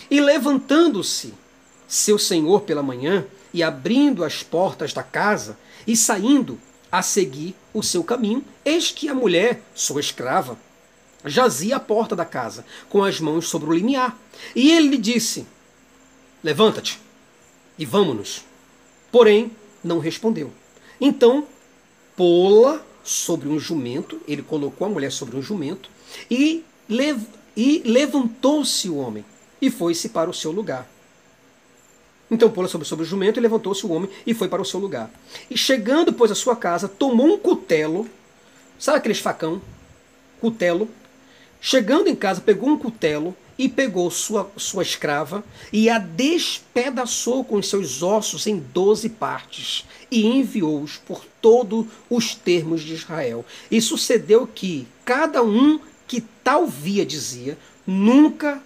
E 0.09 0.21
levantando-se 0.21 1.33
seu 1.87 2.17
senhor 2.17 2.61
pela 2.61 2.83
manhã, 2.83 3.25
e 3.53 3.63
abrindo 3.63 4.23
as 4.23 4.43
portas 4.43 4.93
da 4.93 5.03
casa, 5.03 5.57
e 5.85 5.95
saindo, 5.95 6.59
a 6.91 7.01
seguir 7.01 7.55
o 7.73 7.83
seu 7.83 8.03
caminho, 8.03 8.43
eis 8.63 8.91
que 8.91 9.09
a 9.09 9.13
mulher, 9.13 9.61
sua 9.75 9.99
escrava, 9.99 10.57
jazia 11.25 11.75
à 11.75 11.79
porta 11.79 12.15
da 12.15 12.25
casa, 12.25 12.65
com 12.89 13.03
as 13.03 13.19
mãos 13.19 13.47
sobre 13.47 13.69
o 13.69 13.73
limiar. 13.73 14.17
E 14.55 14.71
ele 14.71 14.89
lhe 14.89 14.97
disse: 14.97 15.45
Levanta-te 16.43 16.99
e 17.77 17.85
vamos-nos. 17.85 18.45
Porém, 19.11 19.51
não 19.83 19.99
respondeu. 19.99 20.51
Então, 20.99 21.47
pô-la 22.15 22.81
sobre 23.03 23.47
um 23.47 23.57
jumento, 23.57 24.19
ele 24.27 24.41
colocou 24.41 24.85
a 24.85 24.89
mulher 24.89 25.11
sobre 25.11 25.37
um 25.37 25.41
jumento, 25.41 25.89
e, 26.29 26.63
lev 26.89 27.23
e 27.55 27.81
levantou-se 27.85 28.89
o 28.89 28.97
homem 28.97 29.25
e 29.61 29.71
foi-se 29.71 30.09
para 30.09 30.29
o 30.29 30.33
seu 30.33 30.51
lugar. 30.51 30.87
Então 32.29 32.51
pô-la 32.51 32.67
sobre, 32.67 32.85
sobre 32.85 33.03
o 33.03 33.07
jumento 33.07 33.39
e 33.39 33.41
levantou-se 33.41 33.85
o 33.85 33.91
homem 33.91 34.09
e 34.25 34.33
foi 34.33 34.47
para 34.47 34.61
o 34.61 34.65
seu 34.65 34.79
lugar. 34.79 35.09
E 35.49 35.57
chegando, 35.57 36.11
pois, 36.11 36.29
à 36.29 36.35
sua 36.35 36.55
casa, 36.55 36.87
tomou 36.87 37.27
um 37.27 37.37
cutelo, 37.37 38.07
sabe 38.77 38.97
aqueles 38.97 39.19
facão? 39.19 39.61
Cutelo. 40.39 40.89
Chegando 41.59 42.07
em 42.07 42.15
casa, 42.15 42.41
pegou 42.41 42.69
um 42.69 42.77
cutelo 42.77 43.35
e 43.57 43.67
pegou 43.67 44.09
sua, 44.11 44.51
sua 44.55 44.83
escrava 44.83 45.43
e 45.71 45.89
a 45.89 45.97
despedaçou 45.97 47.43
com 47.43 47.55
os 47.55 47.69
seus 47.69 48.03
ossos 48.03 48.47
em 48.47 48.57
doze 48.57 49.09
partes 49.09 49.85
e 50.11 50.25
enviou-os 50.25 50.97
por 50.97 51.25
todos 51.41 51.85
os 52.09 52.35
termos 52.35 52.81
de 52.81 52.93
Israel. 52.93 53.45
E 53.69 53.81
sucedeu 53.81 54.47
que 54.47 54.87
cada 55.03 55.43
um 55.43 55.79
que 56.05 56.21
tal 56.43 56.67
via 56.67 57.05
dizia, 57.05 57.57
nunca 57.85 58.61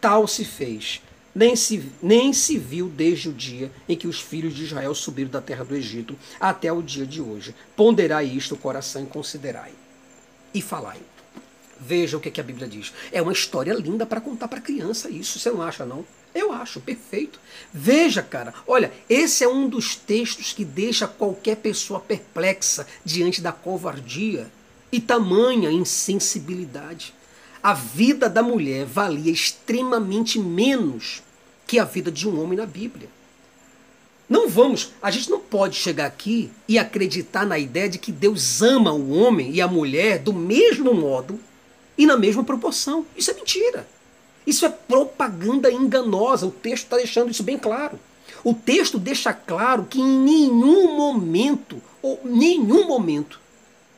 tal 0.00 0.26
se 0.26 0.44
fez 0.44 1.00
nem 1.36 1.54
se, 1.54 1.92
nem 2.02 2.32
se 2.32 2.56
viu 2.56 2.88
desde 2.88 3.28
o 3.28 3.32
dia 3.32 3.70
em 3.86 3.94
que 3.94 4.08
os 4.08 4.18
filhos 4.18 4.54
de 4.54 4.64
Israel 4.64 4.94
subiram 4.94 5.28
da 5.28 5.42
terra 5.42 5.66
do 5.66 5.76
Egito 5.76 6.16
até 6.40 6.72
o 6.72 6.80
dia 6.80 7.04
de 7.04 7.20
hoje. 7.20 7.54
Ponderai 7.76 8.24
isto 8.24 8.54
o 8.54 8.58
coração 8.58 9.02
e 9.02 9.06
considerai. 9.06 9.72
E 10.54 10.62
falai. 10.62 10.98
Veja 11.78 12.16
o 12.16 12.20
que, 12.20 12.30
que 12.30 12.40
a 12.40 12.44
Bíblia 12.44 12.66
diz. 12.66 12.92
É 13.12 13.20
uma 13.20 13.32
história 13.32 13.72
linda 13.74 14.06
para 14.06 14.20
contar 14.20 14.48
para 14.48 14.60
criança 14.60 15.10
isso. 15.10 15.38
Você 15.38 15.50
não 15.50 15.62
acha, 15.62 15.84
não? 15.84 16.04
Eu 16.34 16.52
acho, 16.52 16.80
perfeito. 16.80 17.40
Veja, 17.72 18.22
cara, 18.22 18.52
olha, 18.66 18.92
esse 19.08 19.42
é 19.42 19.48
um 19.48 19.68
dos 19.68 19.96
textos 19.96 20.52
que 20.52 20.64
deixa 20.64 21.06
qualquer 21.06 21.56
pessoa 21.56 22.00
perplexa 22.00 22.86
diante 23.04 23.40
da 23.40 23.52
covardia 23.52 24.50
e 24.92 25.00
tamanha 25.00 25.70
insensibilidade. 25.70 27.14
A 27.62 27.72
vida 27.72 28.28
da 28.28 28.42
mulher 28.42 28.84
valia 28.84 29.32
extremamente 29.32 30.38
menos 30.38 31.22
que 31.66 31.78
a 31.78 31.84
vida 31.84 32.10
de 32.10 32.28
um 32.28 32.40
homem 32.40 32.58
na 32.58 32.66
Bíblia. 32.66 33.08
Não 34.28 34.48
vamos, 34.48 34.92
a 35.00 35.10
gente 35.10 35.30
não 35.30 35.38
pode 35.38 35.76
chegar 35.76 36.06
aqui 36.06 36.50
e 36.68 36.78
acreditar 36.78 37.46
na 37.46 37.58
ideia 37.58 37.88
de 37.88 37.98
que 37.98 38.10
Deus 38.10 38.60
ama 38.60 38.92
o 38.92 39.10
homem 39.10 39.52
e 39.52 39.60
a 39.60 39.68
mulher 39.68 40.18
do 40.18 40.32
mesmo 40.32 40.92
modo 40.92 41.38
e 41.96 42.06
na 42.06 42.16
mesma 42.16 42.44
proporção. 42.44 43.06
Isso 43.16 43.30
é 43.30 43.34
mentira. 43.34 43.86
Isso 44.46 44.64
é 44.64 44.68
propaganda 44.68 45.70
enganosa. 45.70 46.46
O 46.46 46.50
texto 46.50 46.84
está 46.84 46.96
deixando 46.96 47.30
isso 47.30 47.42
bem 47.42 47.58
claro. 47.58 47.98
O 48.44 48.54
texto 48.54 48.98
deixa 48.98 49.32
claro 49.32 49.86
que 49.88 50.00
em 50.00 50.18
nenhum 50.20 50.96
momento, 50.96 51.82
ou 52.00 52.20
nenhum 52.24 52.86
momento, 52.86 53.40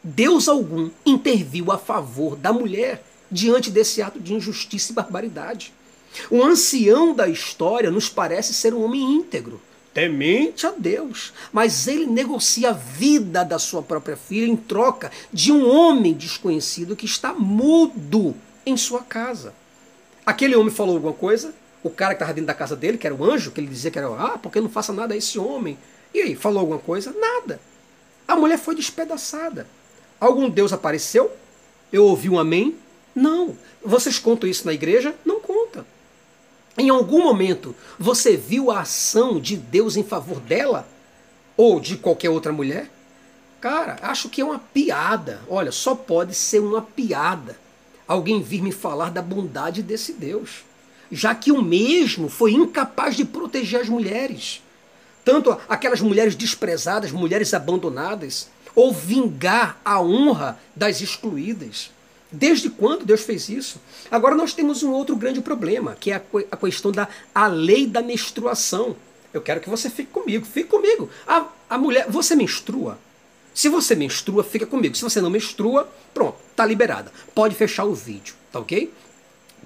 Deus 0.02 0.48
algum 0.48 0.90
interviu 1.04 1.70
a 1.70 1.78
favor 1.78 2.36
da 2.36 2.52
mulher 2.52 3.04
diante 3.30 3.70
desse 3.70 4.00
ato 4.00 4.18
de 4.18 4.32
injustiça 4.32 4.92
e 4.92 4.94
barbaridade. 4.94 5.72
O 6.30 6.42
ancião 6.42 7.14
da 7.14 7.28
história 7.28 7.90
nos 7.90 8.08
parece 8.08 8.54
ser 8.54 8.72
um 8.72 8.82
homem 8.84 9.02
íntegro, 9.02 9.60
temente 9.98 10.64
a 10.64 10.70
Deus, 10.70 11.32
mas 11.52 11.88
ele 11.88 12.06
negocia 12.06 12.70
a 12.70 12.72
vida 12.72 13.44
da 13.44 13.58
sua 13.58 13.82
própria 13.82 14.16
filha 14.16 14.46
em 14.46 14.54
troca 14.54 15.10
de 15.32 15.50
um 15.50 15.68
homem 15.68 16.14
desconhecido 16.14 16.94
que 16.94 17.04
está 17.04 17.34
mudo 17.34 18.32
em 18.64 18.76
sua 18.76 19.02
casa. 19.02 19.52
Aquele 20.24 20.54
homem 20.54 20.72
falou 20.72 20.94
alguma 20.94 21.12
coisa, 21.12 21.52
o 21.82 21.90
cara 21.90 22.14
que 22.14 22.18
estava 22.22 22.32
dentro 22.32 22.46
da 22.46 22.54
casa 22.54 22.76
dele, 22.76 22.96
que 22.96 23.08
era 23.08 23.16
o 23.16 23.24
anjo, 23.24 23.50
que 23.50 23.60
ele 23.60 23.66
dizia 23.66 23.90
que 23.90 23.98
era, 23.98 24.06
ah, 24.08 24.38
porque 24.38 24.60
não 24.60 24.68
faça 24.68 24.92
nada 24.92 25.14
a 25.14 25.16
esse 25.16 25.36
homem. 25.36 25.76
E 26.14 26.20
aí, 26.20 26.36
falou 26.36 26.60
alguma 26.60 26.78
coisa? 26.78 27.12
Nada. 27.18 27.60
A 28.26 28.36
mulher 28.36 28.58
foi 28.58 28.76
despedaçada. 28.76 29.66
Algum 30.20 30.48
Deus 30.48 30.72
apareceu? 30.72 31.32
Eu 31.92 32.04
ouvi 32.04 32.30
um 32.30 32.38
amém? 32.38 32.76
Não. 33.16 33.56
Vocês 33.84 34.18
contam 34.18 34.48
isso 34.48 34.64
na 34.64 34.72
igreja? 34.72 35.12
Não. 35.24 35.40
Em 36.78 36.88
algum 36.90 37.22
momento 37.22 37.74
você 37.98 38.36
viu 38.36 38.70
a 38.70 38.80
ação 38.80 39.40
de 39.40 39.56
Deus 39.56 39.96
em 39.96 40.04
favor 40.04 40.40
dela? 40.40 40.88
Ou 41.56 41.80
de 41.80 41.96
qualquer 41.96 42.30
outra 42.30 42.52
mulher? 42.52 42.88
Cara, 43.60 43.96
acho 44.00 44.28
que 44.28 44.40
é 44.40 44.44
uma 44.44 44.60
piada. 44.60 45.40
Olha, 45.48 45.72
só 45.72 45.94
pode 45.94 46.34
ser 46.34 46.60
uma 46.60 46.80
piada 46.80 47.56
alguém 48.08 48.40
vir 48.40 48.62
me 48.62 48.72
falar 48.72 49.10
da 49.10 49.20
bondade 49.20 49.82
desse 49.82 50.14
Deus. 50.14 50.64
Já 51.12 51.34
que 51.34 51.52
o 51.52 51.62
mesmo 51.62 52.28
foi 52.28 52.52
incapaz 52.52 53.14
de 53.14 53.24
proteger 53.24 53.82
as 53.82 53.88
mulheres. 53.88 54.62
Tanto 55.24 55.56
aquelas 55.68 56.00
mulheres 56.00 56.34
desprezadas, 56.34 57.12
mulheres 57.12 57.52
abandonadas, 57.52 58.48
ou 58.74 58.92
vingar 58.92 59.78
a 59.84 60.00
honra 60.00 60.58
das 60.74 61.02
excluídas. 61.02 61.90
Desde 62.30 62.68
quando 62.68 63.06
Deus 63.06 63.22
fez 63.22 63.48
isso? 63.48 63.80
Agora 64.10 64.34
nós 64.34 64.52
temos 64.52 64.82
um 64.82 64.92
outro 64.92 65.16
grande 65.16 65.40
problema, 65.40 65.96
que 65.98 66.10
é 66.10 66.16
a, 66.16 66.22
a 66.50 66.56
questão 66.56 66.92
da 66.92 67.08
a 67.34 67.46
lei 67.46 67.86
da 67.86 68.02
menstruação. 68.02 68.96
Eu 69.32 69.40
quero 69.40 69.60
que 69.60 69.70
você 69.70 69.88
fique 69.88 70.10
comigo, 70.10 70.44
fique 70.44 70.68
comigo. 70.68 71.08
A, 71.26 71.46
a 71.70 71.78
mulher, 71.78 72.06
você 72.10 72.36
menstrua? 72.36 72.98
Se 73.54 73.68
você 73.68 73.94
menstrua, 73.94 74.44
fica 74.44 74.66
comigo. 74.66 74.94
Se 74.94 75.02
você 75.02 75.20
não 75.20 75.30
menstrua, 75.30 75.90
pronto, 76.12 76.36
tá 76.54 76.64
liberada. 76.64 77.12
Pode 77.34 77.54
fechar 77.54 77.84
o 77.84 77.94
vídeo, 77.94 78.34
tá 78.52 78.60
ok? 78.60 78.92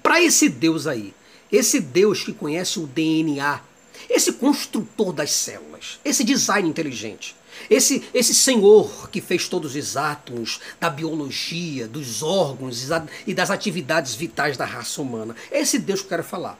Para 0.01 0.21
esse 0.21 0.49
Deus 0.49 0.87
aí, 0.87 1.13
esse 1.51 1.79
Deus 1.79 2.23
que 2.23 2.33
conhece 2.33 2.79
o 2.79 2.87
DNA, 2.87 3.61
esse 4.09 4.33
construtor 4.33 5.13
das 5.13 5.31
células, 5.31 5.99
esse 6.03 6.23
design 6.23 6.67
inteligente, 6.67 7.35
esse, 7.69 8.03
esse 8.13 8.33
senhor 8.33 9.09
que 9.09 9.21
fez 9.21 9.47
todos 9.47 9.75
os 9.75 9.97
átomos 9.97 10.59
da 10.79 10.89
biologia, 10.89 11.87
dos 11.87 12.23
órgãos 12.23 12.89
e 13.25 13.33
das 13.33 13.49
atividades 13.49 14.15
vitais 14.15 14.57
da 14.57 14.65
raça 14.65 15.01
humana. 15.01 15.35
É 15.51 15.61
esse 15.61 15.79
Deus 15.79 16.01
que 16.01 16.05
eu 16.05 16.09
quero 16.09 16.23
falar. 16.23 16.59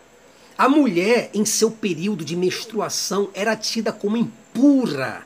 A 0.57 0.69
mulher, 0.69 1.31
em 1.33 1.45
seu 1.45 1.71
período 1.71 2.23
de 2.23 2.35
menstruação, 2.35 3.29
era 3.33 3.55
tida 3.55 3.91
como 3.91 4.17
impura. 4.17 5.25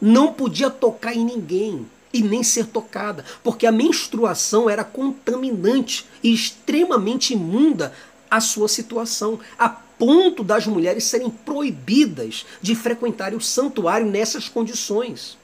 Não 0.00 0.32
podia 0.32 0.70
tocar 0.70 1.14
em 1.14 1.24
ninguém 1.24 1.86
e 2.12 2.22
nem 2.22 2.44
ser 2.44 2.66
tocada, 2.66 3.24
porque 3.42 3.66
a 3.66 3.72
menstruação 3.72 4.70
era 4.70 4.84
contaminante 4.84 6.06
e 6.22 6.32
extremamente 6.32 7.32
imunda 7.32 7.92
a 8.30 8.40
sua 8.40 8.68
situação. 8.68 9.40
A 9.58 9.68
ponto 9.98 10.42
das 10.42 10.66
mulheres 10.66 11.04
serem 11.04 11.30
proibidas 11.30 12.44
de 12.60 12.74
frequentarem 12.74 13.36
o 13.36 13.40
santuário 13.40 14.06
nessas 14.06 14.48
condições. 14.48 15.36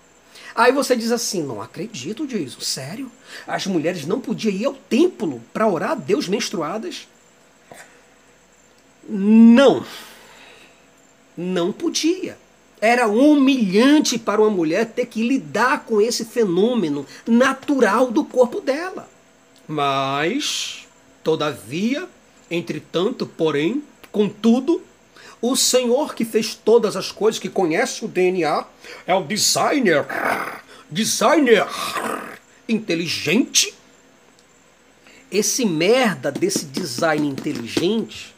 Aí 0.54 0.72
você 0.72 0.96
diz 0.96 1.12
assim: 1.12 1.42
não 1.42 1.62
acredito, 1.62 2.28
Jesus, 2.28 2.66
sério? 2.66 3.10
As 3.46 3.66
mulheres 3.66 4.06
não 4.06 4.20
podiam 4.20 4.52
ir 4.52 4.64
ao 4.64 4.74
templo 4.74 5.40
para 5.52 5.68
orar 5.68 5.92
a 5.92 5.94
Deus 5.94 6.28
menstruadas? 6.28 7.08
Não. 9.08 9.84
Não 11.36 11.72
podia. 11.72 12.36
Era 12.80 13.06
humilhante 13.06 14.18
para 14.18 14.40
uma 14.40 14.50
mulher 14.50 14.86
ter 14.86 15.06
que 15.06 15.26
lidar 15.26 15.84
com 15.84 16.00
esse 16.00 16.24
fenômeno 16.24 17.06
natural 17.26 18.10
do 18.10 18.24
corpo 18.24 18.60
dela. 18.60 19.08
Mas, 19.68 20.86
todavia, 21.22 22.08
entretanto, 22.50 23.26
porém, 23.26 23.82
Contudo, 24.12 24.82
o 25.40 25.56
Senhor 25.56 26.14
que 26.14 26.24
fez 26.24 26.54
todas 26.54 26.96
as 26.96 27.10
coisas, 27.10 27.38
que 27.38 27.48
conhece 27.48 28.04
o 28.04 28.08
DNA, 28.08 28.64
é 29.06 29.14
o 29.14 29.24
designer, 29.24 30.06
designer 30.90 31.66
inteligente. 32.68 33.74
Esse 35.30 35.64
merda 35.64 36.30
desse 36.30 36.66
design 36.66 37.26
inteligente 37.26 38.34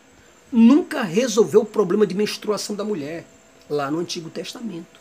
nunca 0.52 1.02
resolveu 1.02 1.62
o 1.62 1.66
problema 1.66 2.06
de 2.06 2.14
menstruação 2.14 2.76
da 2.76 2.85
mulher 2.85 3.24
lá 3.68 3.90
no 3.90 3.98
Antigo 3.98 4.28
Testamento. 4.28 5.00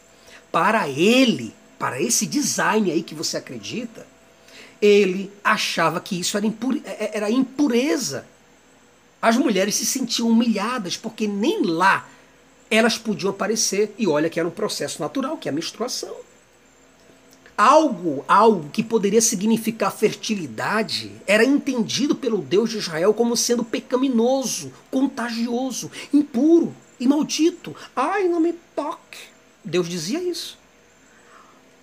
Para 0.51 0.87
ele, 0.87 1.53
para 1.77 2.01
esse 2.01 2.25
design 2.25 2.91
aí 2.91 3.03
que 3.03 3.13
você 3.13 3.37
acredita, 3.37 4.07
ele 4.81 5.31
achava 5.43 5.99
que 5.99 6.19
isso 6.19 6.37
era, 6.37 6.45
impure, 6.45 6.81
é, 6.85 7.17
era 7.17 7.29
impureza 7.29 8.25
as 9.21 9.37
mulheres 9.37 9.75
se 9.75 9.85
sentiam 9.85 10.29
humilhadas 10.29 10.97
porque 10.97 11.27
nem 11.27 11.61
lá 11.61 12.09
elas 12.71 12.97
podiam 12.97 13.29
aparecer. 13.29 13.93
E 13.97 14.07
olha 14.07 14.29
que 14.29 14.39
era 14.39 14.47
um 14.47 14.51
processo 14.51 15.01
natural, 15.01 15.37
que 15.37 15.47
é 15.47 15.51
a 15.51 15.53
menstruação. 15.53 16.15
Algo, 17.55 18.25
algo 18.27 18.69
que 18.71 18.81
poderia 18.81 19.21
significar 19.21 19.91
fertilidade 19.91 21.11
era 21.27 21.43
entendido 21.43 22.15
pelo 22.15 22.39
Deus 22.39 22.71
de 22.71 22.79
Israel 22.79 23.13
como 23.13 23.37
sendo 23.37 23.63
pecaminoso, 23.63 24.73
contagioso, 24.89 25.91
impuro 26.11 26.73
e 26.99 27.07
maldito. 27.07 27.75
Ai, 27.95 28.27
não 28.27 28.39
me 28.39 28.53
toque. 28.75 29.19
Deus 29.63 29.87
dizia 29.87 30.23
isso. 30.23 30.57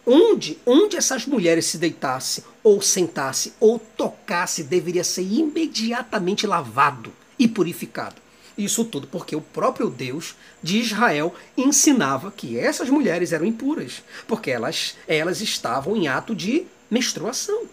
onde, 0.04 0.58
onde 0.66 0.96
essas 0.96 1.26
mulheres 1.26 1.66
se 1.66 1.76
deitassem, 1.76 2.42
ou 2.64 2.80
sentassem, 2.80 3.52
ou 3.60 3.78
tocassem, 3.78 4.64
deveria 4.64 5.04
ser 5.04 5.22
imediatamente 5.22 6.46
lavado 6.46 7.12
e 7.38 7.46
purificado. 7.46 8.16
Isso 8.56 8.84
tudo 8.84 9.06
porque 9.06 9.36
o 9.36 9.40
próprio 9.40 9.88
Deus 9.88 10.34
de 10.60 10.78
Israel 10.80 11.32
ensinava 11.56 12.32
que 12.32 12.58
essas 12.58 12.90
mulheres 12.90 13.32
eram 13.32 13.46
impuras, 13.46 14.02
porque 14.26 14.50
elas, 14.50 14.96
elas 15.06 15.40
estavam 15.40 15.96
em 15.96 16.08
ato 16.08 16.34
de 16.34 16.66
menstruação. 16.90 17.66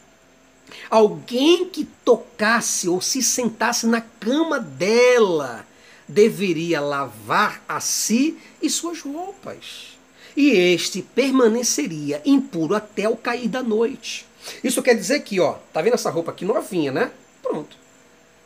Alguém 0.89 1.65
que 1.69 1.85
tocasse 2.03 2.87
ou 2.87 3.01
se 3.01 3.23
sentasse 3.23 3.87
na 3.87 4.01
cama 4.01 4.59
dela 4.59 5.65
deveria 6.07 6.79
lavar 6.79 7.63
a 7.67 7.79
si 7.79 8.37
e 8.61 8.69
suas 8.69 9.01
roupas. 9.01 9.97
E 10.37 10.49
este 10.49 11.01
permaneceria 11.01 12.21
impuro 12.25 12.75
até 12.75 13.07
o 13.09 13.15
cair 13.15 13.47
da 13.47 13.63
noite. 13.63 14.27
Isso 14.63 14.83
quer 14.83 14.95
dizer 14.95 15.21
que, 15.21 15.39
ó, 15.39 15.53
tá 15.73 15.81
vendo 15.81 15.93
essa 15.93 16.11
roupa 16.11 16.31
aqui 16.31 16.45
novinha, 16.45 16.91
né? 16.91 17.11
Pronto. 17.41 17.84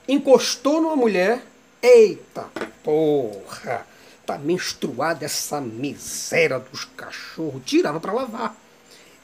Encostou 0.10 0.82
numa 0.82 0.96
mulher, 0.96 1.46
eita 1.80 2.50
porra, 2.84 3.86
tá 4.26 4.40
menstruada 4.40 5.24
essa 5.24 5.62
miséria 5.62 6.58
dos 6.58 6.84
cachorros, 6.84 7.62
tirava 7.64 8.00
para 8.00 8.12
lavar. 8.12 8.58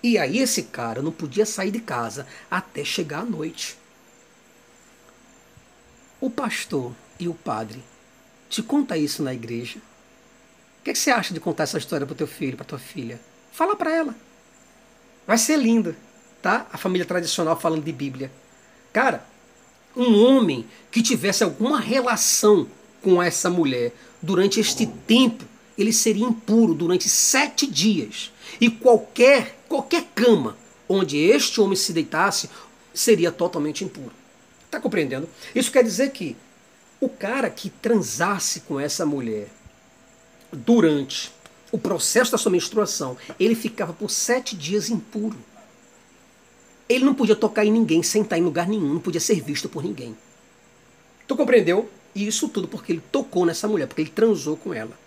E 0.03 0.15
aí 0.19 0.37
esse 0.37 0.61
cara 0.61 1.01
não 1.01 1.11
podia 1.11 1.43
sair 1.43 1.71
de 1.71 1.79
casa 1.79 2.27
até 2.51 2.85
chegar 2.85 3.21
à 3.21 3.25
noite. 3.25 3.75
O 6.21 6.29
pastor 6.29 6.93
e 7.19 7.27
o 7.27 7.33
padre 7.33 7.83
te 8.47 8.61
conta 8.61 8.95
isso 8.95 9.23
na 9.23 9.33
igreja. 9.33 9.79
O 9.79 10.83
que, 10.83 10.91
é 10.91 10.93
que 10.93 10.99
você 10.99 11.09
acha 11.09 11.33
de 11.33 11.39
contar 11.39 11.63
essa 11.63 11.79
história 11.79 12.05
para 12.05 12.15
teu 12.15 12.27
filho, 12.27 12.57
para 12.57 12.63
tua 12.67 12.77
filha? 12.77 13.19
Fala 13.51 13.75
para 13.75 13.91
ela. 13.91 14.15
Vai 15.25 15.39
ser 15.39 15.57
lindo, 15.57 15.95
tá? 16.43 16.67
A 16.71 16.77
família 16.77 17.07
tradicional 17.07 17.59
falando 17.59 17.83
de 17.83 17.91
Bíblia. 17.91 18.31
Cara, 18.93 19.25
um 19.95 20.23
homem 20.23 20.65
que 20.91 21.01
tivesse 21.01 21.43
alguma 21.43 21.79
relação 21.79 22.67
com 23.01 23.21
essa 23.21 23.49
mulher 23.49 23.93
durante 24.21 24.59
este 24.59 24.85
tempo, 24.85 25.45
ele 25.77 25.93
seria 25.93 26.25
impuro 26.25 26.73
durante 26.73 27.07
sete 27.07 27.67
dias. 27.67 28.31
E 28.59 28.69
qualquer, 28.69 29.59
qualquer 29.67 30.05
cama 30.15 30.57
onde 30.87 31.17
este 31.17 31.59
homem 31.59 31.75
se 31.75 31.93
deitasse 31.93 32.49
seria 32.93 33.31
totalmente 33.31 33.83
impuro. 33.83 34.11
Está 34.65 34.79
compreendendo? 34.79 35.29
Isso 35.53 35.71
quer 35.71 35.83
dizer 35.83 36.11
que 36.11 36.35
o 36.99 37.09
cara 37.09 37.49
que 37.49 37.69
transasse 37.69 38.61
com 38.61 38.79
essa 38.79 39.05
mulher 39.05 39.49
durante 40.51 41.31
o 41.71 41.77
processo 41.77 42.31
da 42.31 42.37
sua 42.37 42.51
menstruação, 42.51 43.17
ele 43.39 43.55
ficava 43.55 43.93
por 43.93 44.09
sete 44.09 44.55
dias 44.55 44.89
impuro. 44.89 45.37
Ele 46.87 47.05
não 47.05 47.13
podia 47.13 47.35
tocar 47.35 47.65
em 47.65 47.71
ninguém, 47.71 48.03
sentar 48.03 48.37
em 48.37 48.43
lugar 48.43 48.67
nenhum, 48.67 48.93
não 48.93 48.99
podia 48.99 49.21
ser 49.21 49.41
visto 49.41 49.67
por 49.67 49.83
ninguém. 49.83 50.15
Tu 51.27 51.35
compreendeu? 51.35 51.89
E 52.13 52.27
isso 52.27 52.47
tudo 52.47 52.67
porque 52.67 52.91
ele 52.91 53.03
tocou 53.11 53.45
nessa 53.45 53.67
mulher, 53.67 53.87
porque 53.87 54.01
ele 54.01 54.11
transou 54.11 54.55
com 54.55 54.73
ela. 54.73 54.97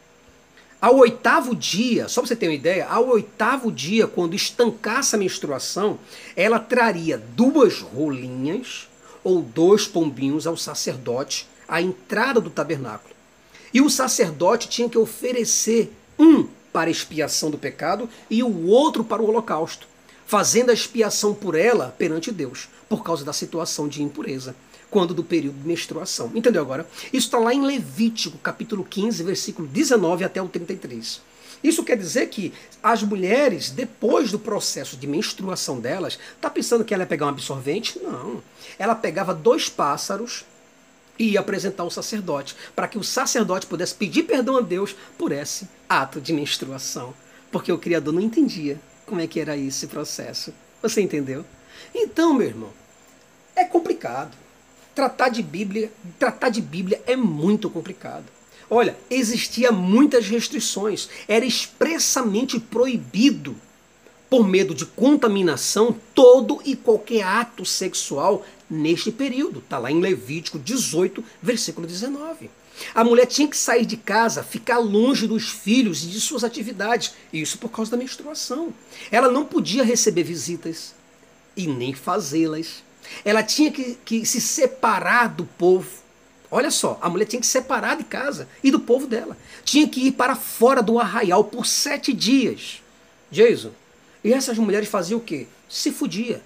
Ao 0.80 0.96
oitavo 0.96 1.56
dia, 1.56 2.08
só 2.08 2.20
para 2.20 2.28
você 2.28 2.36
ter 2.36 2.46
uma 2.46 2.54
ideia, 2.54 2.86
ao 2.86 3.08
oitavo 3.08 3.70
dia, 3.72 4.06
quando 4.06 4.34
estancasse 4.34 5.14
a 5.14 5.18
menstruação, 5.18 5.98
ela 6.36 6.60
traria 6.60 7.18
duas 7.18 7.80
rolinhas 7.80 8.88
ou 9.24 9.42
dois 9.42 9.86
pombinhos 9.86 10.46
ao 10.46 10.56
sacerdote 10.56 11.48
à 11.66 11.82
entrada 11.82 12.40
do 12.40 12.48
tabernáculo. 12.50 13.14
E 13.74 13.80
o 13.80 13.90
sacerdote 13.90 14.68
tinha 14.68 14.88
que 14.88 14.96
oferecer 14.96 15.92
um 16.18 16.46
para 16.72 16.90
expiação 16.90 17.50
do 17.50 17.58
pecado 17.58 18.08
e 18.30 18.42
o 18.42 18.66
outro 18.66 19.02
para 19.02 19.22
o 19.22 19.28
holocausto, 19.28 19.88
fazendo 20.28 20.68
a 20.68 20.74
expiação 20.74 21.34
por 21.34 21.54
ela 21.54 21.94
perante 21.96 22.30
Deus, 22.30 22.68
por 22.86 23.02
causa 23.02 23.24
da 23.24 23.32
situação 23.32 23.88
de 23.88 24.02
impureza, 24.02 24.54
quando 24.90 25.14
do 25.14 25.24
período 25.24 25.58
de 25.58 25.66
menstruação. 25.66 26.30
Entendeu 26.34 26.60
agora? 26.60 26.86
Isso 27.10 27.28
está 27.28 27.38
lá 27.38 27.54
em 27.54 27.64
Levítico, 27.64 28.36
capítulo 28.36 28.84
15, 28.84 29.22
versículo 29.22 29.66
19 29.66 30.24
até 30.24 30.42
o 30.42 30.46
33. 30.46 31.22
Isso 31.64 31.82
quer 31.82 31.96
dizer 31.96 32.28
que 32.28 32.52
as 32.82 33.02
mulheres, 33.02 33.70
depois 33.70 34.30
do 34.30 34.38
processo 34.38 34.98
de 34.98 35.06
menstruação 35.06 35.80
delas, 35.80 36.18
tá 36.42 36.50
pensando 36.50 36.84
que 36.84 36.92
ela 36.92 37.04
ia 37.04 37.08
pegar 37.08 37.24
um 37.24 37.30
absorvente? 37.30 37.98
Não. 37.98 38.42
Ela 38.78 38.94
pegava 38.94 39.32
dois 39.32 39.70
pássaros 39.70 40.44
e 41.18 41.30
ia 41.30 41.40
apresentar 41.40 41.84
ao 41.84 41.90
sacerdote, 41.90 42.54
para 42.76 42.86
que 42.86 42.98
o 42.98 43.02
sacerdote 43.02 43.66
pudesse 43.66 43.94
pedir 43.94 44.24
perdão 44.24 44.58
a 44.58 44.60
Deus 44.60 44.94
por 45.16 45.32
esse 45.32 45.66
ato 45.88 46.20
de 46.20 46.34
menstruação. 46.34 47.14
Porque 47.50 47.72
o 47.72 47.78
Criador 47.78 48.12
não 48.12 48.20
entendia 48.20 48.78
como 49.08 49.20
é 49.20 49.26
que 49.26 49.40
era 49.40 49.56
esse 49.56 49.86
processo. 49.86 50.52
Você 50.82 51.00
entendeu? 51.00 51.44
Então, 51.94 52.34
meu 52.34 52.46
irmão, 52.46 52.70
é 53.56 53.64
complicado. 53.64 54.36
Tratar 54.94 55.30
de 55.30 55.42
Bíblia, 55.42 55.90
tratar 56.18 56.48
de 56.50 56.60
Bíblia 56.60 57.02
é 57.06 57.16
muito 57.16 57.70
complicado. 57.70 58.24
Olha, 58.70 58.96
existia 59.08 59.72
muitas 59.72 60.26
restrições, 60.28 61.08
era 61.26 61.44
expressamente 61.44 62.60
proibido 62.60 63.56
por 64.28 64.46
medo 64.46 64.74
de 64.74 64.84
contaminação 64.84 65.96
todo 66.14 66.60
e 66.64 66.76
qualquer 66.76 67.22
ato 67.22 67.64
sexual 67.64 68.44
neste 68.68 69.10
período. 69.10 69.60
Está 69.60 69.78
lá 69.78 69.90
em 69.90 70.00
Levítico 70.00 70.58
18, 70.58 71.24
versículo 71.40 71.86
19. 71.86 72.50
A 72.94 73.04
mulher 73.04 73.26
tinha 73.26 73.48
que 73.48 73.56
sair 73.56 73.84
de 73.84 73.96
casa, 73.96 74.42
ficar 74.42 74.78
longe 74.78 75.26
dos 75.26 75.48
filhos 75.48 76.02
e 76.04 76.06
de 76.06 76.20
suas 76.20 76.44
atividades. 76.44 77.14
Isso 77.32 77.58
por 77.58 77.70
causa 77.70 77.90
da 77.90 77.96
menstruação. 77.96 78.72
Ela 79.10 79.30
não 79.30 79.44
podia 79.44 79.84
receber 79.84 80.22
visitas 80.22 80.94
e 81.56 81.66
nem 81.66 81.94
fazê-las. 81.94 82.82
Ela 83.24 83.42
tinha 83.42 83.70
que, 83.70 83.98
que 84.04 84.26
se 84.26 84.40
separar 84.40 85.28
do 85.28 85.44
povo. 85.44 85.88
Olha 86.50 86.70
só, 86.70 86.98
a 87.02 87.08
mulher 87.10 87.26
tinha 87.26 87.40
que 87.40 87.46
se 87.46 87.52
separar 87.52 87.96
de 87.96 88.04
casa 88.04 88.48
e 88.62 88.70
do 88.70 88.80
povo 88.80 89.06
dela. 89.06 89.36
Tinha 89.64 89.86
que 89.86 90.06
ir 90.06 90.12
para 90.12 90.34
fora 90.34 90.82
do 90.82 90.98
arraial 90.98 91.44
por 91.44 91.66
sete 91.66 92.12
dias. 92.12 92.82
Jason, 93.30 93.72
e 94.24 94.32
essas 94.32 94.56
mulheres 94.56 94.88
faziam 94.88 95.18
o 95.18 95.22
quê? 95.22 95.46
Se 95.68 95.92
fudia 95.92 96.42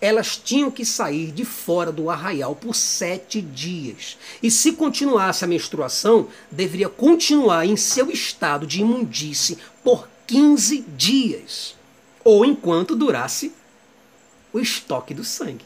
elas 0.00 0.36
tinham 0.36 0.70
que 0.70 0.84
sair 0.84 1.32
de 1.32 1.44
fora 1.44 1.90
do 1.90 2.10
arraial 2.10 2.54
por 2.54 2.74
sete 2.74 3.40
dias. 3.40 4.16
E 4.42 4.50
se 4.50 4.72
continuasse 4.72 5.44
a 5.44 5.48
menstruação, 5.48 6.28
deveria 6.50 6.88
continuar 6.88 7.66
em 7.66 7.76
seu 7.76 8.10
estado 8.10 8.66
de 8.66 8.80
imundície 8.80 9.58
por 9.82 10.08
15 10.26 10.84
dias. 10.96 11.74
Ou 12.22 12.44
enquanto 12.44 12.94
durasse 12.94 13.52
o 14.52 14.60
estoque 14.60 15.12
do 15.14 15.24
sangue. 15.24 15.64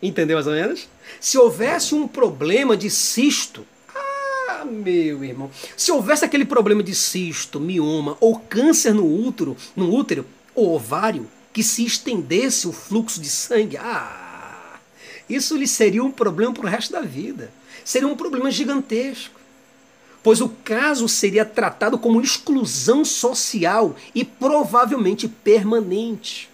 Entendeu 0.00 0.36
mais 0.36 0.46
ou 0.46 0.52
menos? 0.52 0.88
Se 1.20 1.36
houvesse 1.36 1.94
um 1.94 2.06
problema 2.06 2.76
de 2.76 2.88
cisto, 2.88 3.66
ah, 3.94 4.64
meu 4.64 5.24
irmão, 5.24 5.50
se 5.76 5.90
houvesse 5.90 6.24
aquele 6.24 6.44
problema 6.44 6.82
de 6.82 6.94
cisto, 6.94 7.58
mioma 7.58 8.16
ou 8.20 8.38
câncer 8.38 8.94
no 8.94 9.04
útero, 9.04 9.56
no 9.74 9.92
útero 9.92 10.24
ou 10.54 10.74
ovário, 10.74 11.28
que 11.58 11.64
se 11.64 11.84
estendesse 11.84 12.68
o 12.68 12.72
fluxo 12.72 13.20
de 13.20 13.28
sangue, 13.28 13.76
ah, 13.78 14.78
isso 15.28 15.56
lhe 15.56 15.66
seria 15.66 16.04
um 16.04 16.12
problema 16.12 16.52
para 16.52 16.64
o 16.64 16.68
resto 16.68 16.92
da 16.92 17.00
vida. 17.00 17.50
Seria 17.84 18.06
um 18.06 18.14
problema 18.14 18.48
gigantesco. 18.48 19.34
Pois 20.22 20.40
o 20.40 20.50
caso 20.50 21.08
seria 21.08 21.44
tratado 21.44 21.98
como 21.98 22.20
exclusão 22.20 23.04
social 23.04 23.96
e 24.14 24.24
provavelmente 24.24 25.26
permanente. 25.26 26.48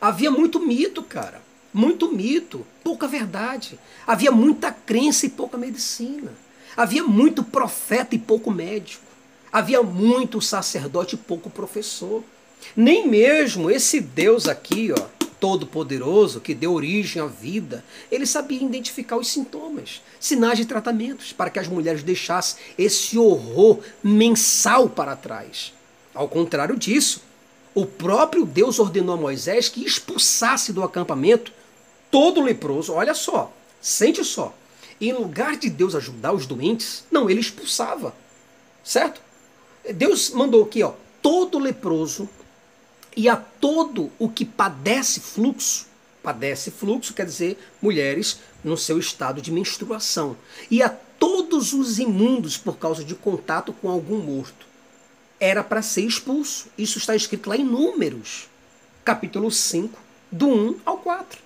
Havia 0.00 0.30
muito 0.30 0.60
mito, 0.60 1.02
cara. 1.02 1.42
Muito 1.74 2.12
mito, 2.12 2.64
pouca 2.84 3.08
verdade. 3.08 3.80
Havia 4.06 4.30
muita 4.30 4.70
crença 4.70 5.26
e 5.26 5.28
pouca 5.28 5.58
medicina. 5.58 6.32
Havia 6.76 7.02
muito 7.02 7.42
profeta 7.42 8.14
e 8.14 8.18
pouco 8.20 8.48
médico. 8.52 9.02
Havia 9.52 9.82
muito 9.82 10.40
sacerdote 10.40 11.16
e 11.16 11.18
pouco 11.18 11.50
professor. 11.50 12.22
Nem 12.76 13.08
mesmo 13.08 13.70
esse 13.70 14.00
Deus 14.00 14.48
aqui, 14.48 14.92
ó, 14.92 15.18
todo-poderoso, 15.40 16.40
que 16.40 16.54
deu 16.54 16.72
origem 16.72 17.22
à 17.22 17.26
vida, 17.26 17.84
ele 18.10 18.26
sabia 18.26 18.62
identificar 18.62 19.16
os 19.16 19.28
sintomas, 19.28 20.02
sinais 20.18 20.58
de 20.58 20.66
tratamentos, 20.66 21.32
para 21.32 21.50
que 21.50 21.58
as 21.58 21.68
mulheres 21.68 22.02
deixassem 22.02 22.60
esse 22.76 23.18
horror 23.18 23.78
mensal 24.02 24.88
para 24.88 25.16
trás. 25.16 25.72
Ao 26.14 26.28
contrário 26.28 26.76
disso, 26.76 27.22
o 27.74 27.86
próprio 27.86 28.44
Deus 28.44 28.78
ordenou 28.78 29.14
a 29.14 29.18
Moisés 29.18 29.68
que 29.68 29.84
expulsasse 29.84 30.72
do 30.72 30.82
acampamento 30.82 31.52
todo 32.10 32.42
leproso. 32.42 32.92
Olha 32.92 33.14
só, 33.14 33.52
sente 33.80 34.24
só. 34.24 34.54
Em 35.00 35.12
lugar 35.12 35.56
de 35.56 35.70
Deus 35.70 35.94
ajudar 35.94 36.32
os 36.32 36.44
doentes, 36.44 37.04
não, 37.10 37.30
ele 37.30 37.40
expulsava. 37.40 38.12
Certo? 38.82 39.20
Deus 39.94 40.30
mandou 40.30 40.64
aqui, 40.64 40.82
ó, 40.82 40.92
todo 41.22 41.58
leproso 41.58 42.28
e 43.18 43.28
a 43.28 43.34
todo 43.34 44.12
o 44.16 44.28
que 44.28 44.44
padece 44.44 45.18
fluxo, 45.18 45.88
padece 46.22 46.70
fluxo 46.70 47.12
quer 47.12 47.26
dizer 47.26 47.58
mulheres 47.82 48.38
no 48.62 48.76
seu 48.76 48.96
estado 48.96 49.42
de 49.42 49.50
menstruação, 49.50 50.36
e 50.70 50.84
a 50.84 50.88
todos 50.88 51.72
os 51.72 51.98
imundos 51.98 52.56
por 52.56 52.78
causa 52.78 53.02
de 53.02 53.16
contato 53.16 53.72
com 53.72 53.90
algum 53.90 54.18
morto. 54.18 54.68
era 55.40 55.64
para 55.64 55.82
ser 55.82 56.02
expulso. 56.02 56.66
Isso 56.76 56.98
está 56.98 57.14
escrito 57.14 57.48
lá 57.48 57.56
em 57.56 57.64
Números, 57.64 58.48
capítulo 59.04 59.50
5, 59.50 59.98
do 60.30 60.48
1 60.48 60.80
ao 60.84 60.98
4. 60.98 61.40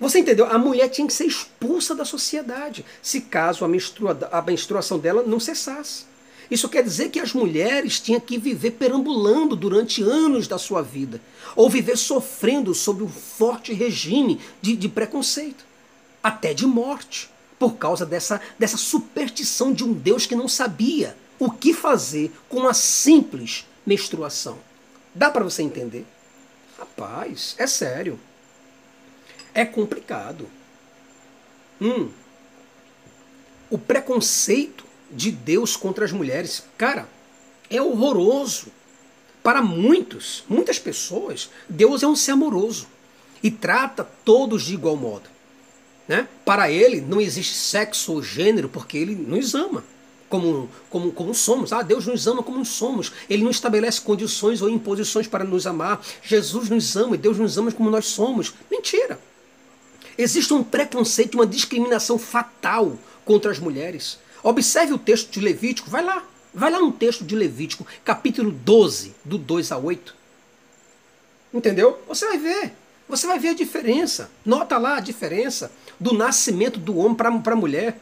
Você 0.00 0.18
entendeu? 0.18 0.46
A 0.46 0.58
mulher 0.58 0.88
tinha 0.88 1.06
que 1.06 1.12
ser 1.12 1.26
expulsa 1.26 1.94
da 1.94 2.06
sociedade, 2.06 2.86
se 3.02 3.20
caso 3.20 3.64
a, 3.66 3.68
menstrua, 3.68 4.18
a 4.32 4.40
menstruação 4.40 4.98
dela 4.98 5.22
não 5.22 5.40
cessasse. 5.40 6.04
Isso 6.50 6.68
quer 6.68 6.82
dizer 6.82 7.10
que 7.10 7.18
as 7.18 7.32
mulheres 7.32 7.98
tinham 7.98 8.20
que 8.20 8.38
viver 8.38 8.72
perambulando 8.72 9.56
durante 9.56 10.02
anos 10.02 10.46
da 10.46 10.58
sua 10.58 10.82
vida, 10.82 11.20
ou 11.56 11.68
viver 11.68 11.96
sofrendo 11.96 12.74
sob 12.74 13.02
um 13.02 13.08
forte 13.08 13.72
regime 13.72 14.40
de, 14.62 14.76
de 14.76 14.88
preconceito, 14.88 15.64
até 16.22 16.54
de 16.54 16.66
morte, 16.66 17.28
por 17.58 17.76
causa 17.76 18.06
dessa, 18.06 18.40
dessa 18.58 18.76
superstição 18.76 19.72
de 19.72 19.82
um 19.82 19.92
Deus 19.92 20.26
que 20.26 20.36
não 20.36 20.48
sabia 20.48 21.16
o 21.38 21.50
que 21.50 21.74
fazer 21.74 22.32
com 22.48 22.58
uma 22.58 22.74
simples 22.74 23.66
menstruação. 23.84 24.58
Dá 25.14 25.30
para 25.30 25.44
você 25.44 25.62
entender? 25.62 26.06
Rapaz, 26.78 27.54
é 27.58 27.66
sério. 27.66 28.18
É 29.54 29.64
complicado. 29.64 30.48
Hum. 31.80 32.10
O 33.70 33.78
preconceito 33.78 34.85
de 35.10 35.30
Deus 35.30 35.76
contra 35.76 36.04
as 36.04 36.12
mulheres, 36.12 36.64
cara, 36.76 37.08
é 37.70 37.80
horroroso. 37.80 38.68
Para 39.42 39.62
muitos, 39.62 40.42
muitas 40.48 40.78
pessoas, 40.78 41.50
Deus 41.68 42.02
é 42.02 42.06
um 42.06 42.16
ser 42.16 42.32
amoroso 42.32 42.88
e 43.42 43.50
trata 43.50 44.02
todos 44.24 44.64
de 44.64 44.74
igual 44.74 44.96
modo. 44.96 45.28
Né? 46.08 46.26
Para 46.44 46.70
ele 46.70 47.00
não 47.00 47.20
existe 47.20 47.54
sexo 47.54 48.12
ou 48.12 48.22
gênero 48.22 48.68
porque 48.68 48.98
ele 48.98 49.14
nos 49.14 49.54
ama 49.54 49.84
como, 50.28 50.68
como, 50.90 51.12
como 51.12 51.34
somos. 51.34 51.72
Ah, 51.72 51.82
Deus 51.82 52.06
nos 52.06 52.26
ama 52.26 52.42
como 52.42 52.64
somos. 52.64 53.12
Ele 53.28 53.42
não 53.42 53.50
estabelece 53.50 54.00
condições 54.00 54.62
ou 54.62 54.68
imposições 54.68 55.26
para 55.26 55.44
nos 55.44 55.66
amar. 55.66 56.00
Jesus 56.22 56.68
nos 56.68 56.96
ama 56.96 57.14
e 57.14 57.18
Deus 57.18 57.38
nos 57.38 57.56
ama 57.56 57.70
como 57.72 57.90
nós 57.90 58.06
somos. 58.06 58.52
Mentira. 58.70 59.18
Existe 60.18 60.52
um 60.54 60.64
preconceito, 60.64 61.34
uma 61.34 61.46
discriminação 61.46 62.18
fatal 62.18 62.98
contra 63.24 63.50
as 63.50 63.58
mulheres. 63.58 64.18
Observe 64.48 64.92
o 64.92 64.98
texto 64.98 65.30
de 65.30 65.40
Levítico, 65.40 65.90
vai 65.90 66.04
lá. 66.04 66.24
Vai 66.54 66.70
lá 66.70 66.78
no 66.78 66.92
texto 66.92 67.24
de 67.24 67.34
Levítico, 67.34 67.84
capítulo 68.04 68.52
12, 68.52 69.12
do 69.24 69.36
2 69.36 69.72
a 69.72 69.76
8. 69.76 70.14
Entendeu? 71.52 71.98
Você 72.06 72.26
vai 72.26 72.38
ver. 72.38 72.72
Você 73.08 73.26
vai 73.26 73.40
ver 73.40 73.48
a 73.48 73.54
diferença. 73.54 74.30
Nota 74.44 74.78
lá 74.78 74.98
a 74.98 75.00
diferença 75.00 75.72
do 75.98 76.14
nascimento 76.14 76.78
do 76.78 76.96
homem 76.96 77.16
para 77.16 77.28
a 77.28 77.56
mulher 77.56 77.98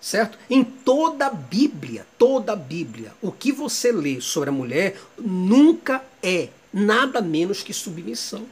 certo? 0.00 0.38
Em 0.48 0.64
toda 0.64 1.26
a 1.26 1.30
Bíblia, 1.30 2.06
toda 2.16 2.52
a 2.52 2.56
Bíblia, 2.56 3.12
o 3.20 3.30
que 3.30 3.52
você 3.52 3.92
lê 3.92 4.20
sobre 4.20 4.48
a 4.48 4.52
mulher 4.52 4.96
nunca 5.18 6.02
é 6.22 6.48
nada 6.72 7.20
menos 7.20 7.62
que 7.62 7.74
submissão. 7.74 8.46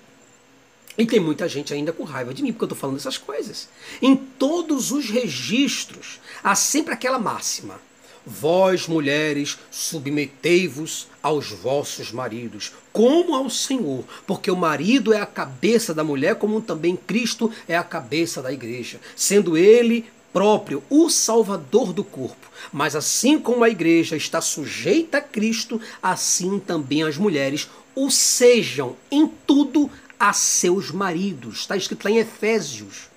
E 0.98 1.06
tem 1.06 1.20
muita 1.20 1.48
gente 1.48 1.72
ainda 1.72 1.92
com 1.92 2.02
raiva 2.02 2.34
de 2.34 2.42
mim 2.42 2.52
porque 2.52 2.64
eu 2.64 2.66
estou 2.66 2.78
falando 2.78 2.96
essas 2.96 3.16
coisas. 3.16 3.68
Em 4.02 4.16
todos 4.16 4.90
os 4.90 5.08
registros 5.08 6.18
há 6.42 6.56
sempre 6.56 6.92
aquela 6.92 7.20
máxima: 7.20 7.80
Vós, 8.26 8.88
mulheres, 8.88 9.58
submetei-vos 9.70 11.06
aos 11.22 11.50
vossos 11.50 12.10
maridos, 12.10 12.72
como 12.92 13.34
ao 13.36 13.48
Senhor, 13.48 14.04
porque 14.26 14.50
o 14.50 14.56
marido 14.56 15.14
é 15.14 15.20
a 15.20 15.26
cabeça 15.26 15.94
da 15.94 16.02
mulher, 16.02 16.34
como 16.34 16.60
também 16.60 16.96
Cristo 16.96 17.50
é 17.68 17.76
a 17.76 17.84
cabeça 17.84 18.42
da 18.42 18.52
igreja, 18.52 19.00
sendo 19.14 19.56
ele 19.56 20.04
próprio, 20.32 20.82
o 20.90 21.08
Salvador 21.08 21.92
do 21.92 22.02
corpo. 22.04 22.48
Mas 22.72 22.94
assim 22.96 23.38
como 23.38 23.64
a 23.64 23.70
igreja 23.70 24.16
está 24.16 24.40
sujeita 24.40 25.18
a 25.18 25.22
Cristo, 25.22 25.80
assim 26.02 26.58
também 26.58 27.04
as 27.04 27.16
mulheres 27.16 27.68
o 27.94 28.10
sejam 28.10 28.94
em 29.10 29.26
tudo 29.46 29.90
a 30.18 30.32
seus 30.32 30.90
maridos. 30.90 31.60
Está 31.60 31.76
escrito 31.76 32.04
lá 32.04 32.10
em 32.10 32.18
Efésios, 32.18 33.08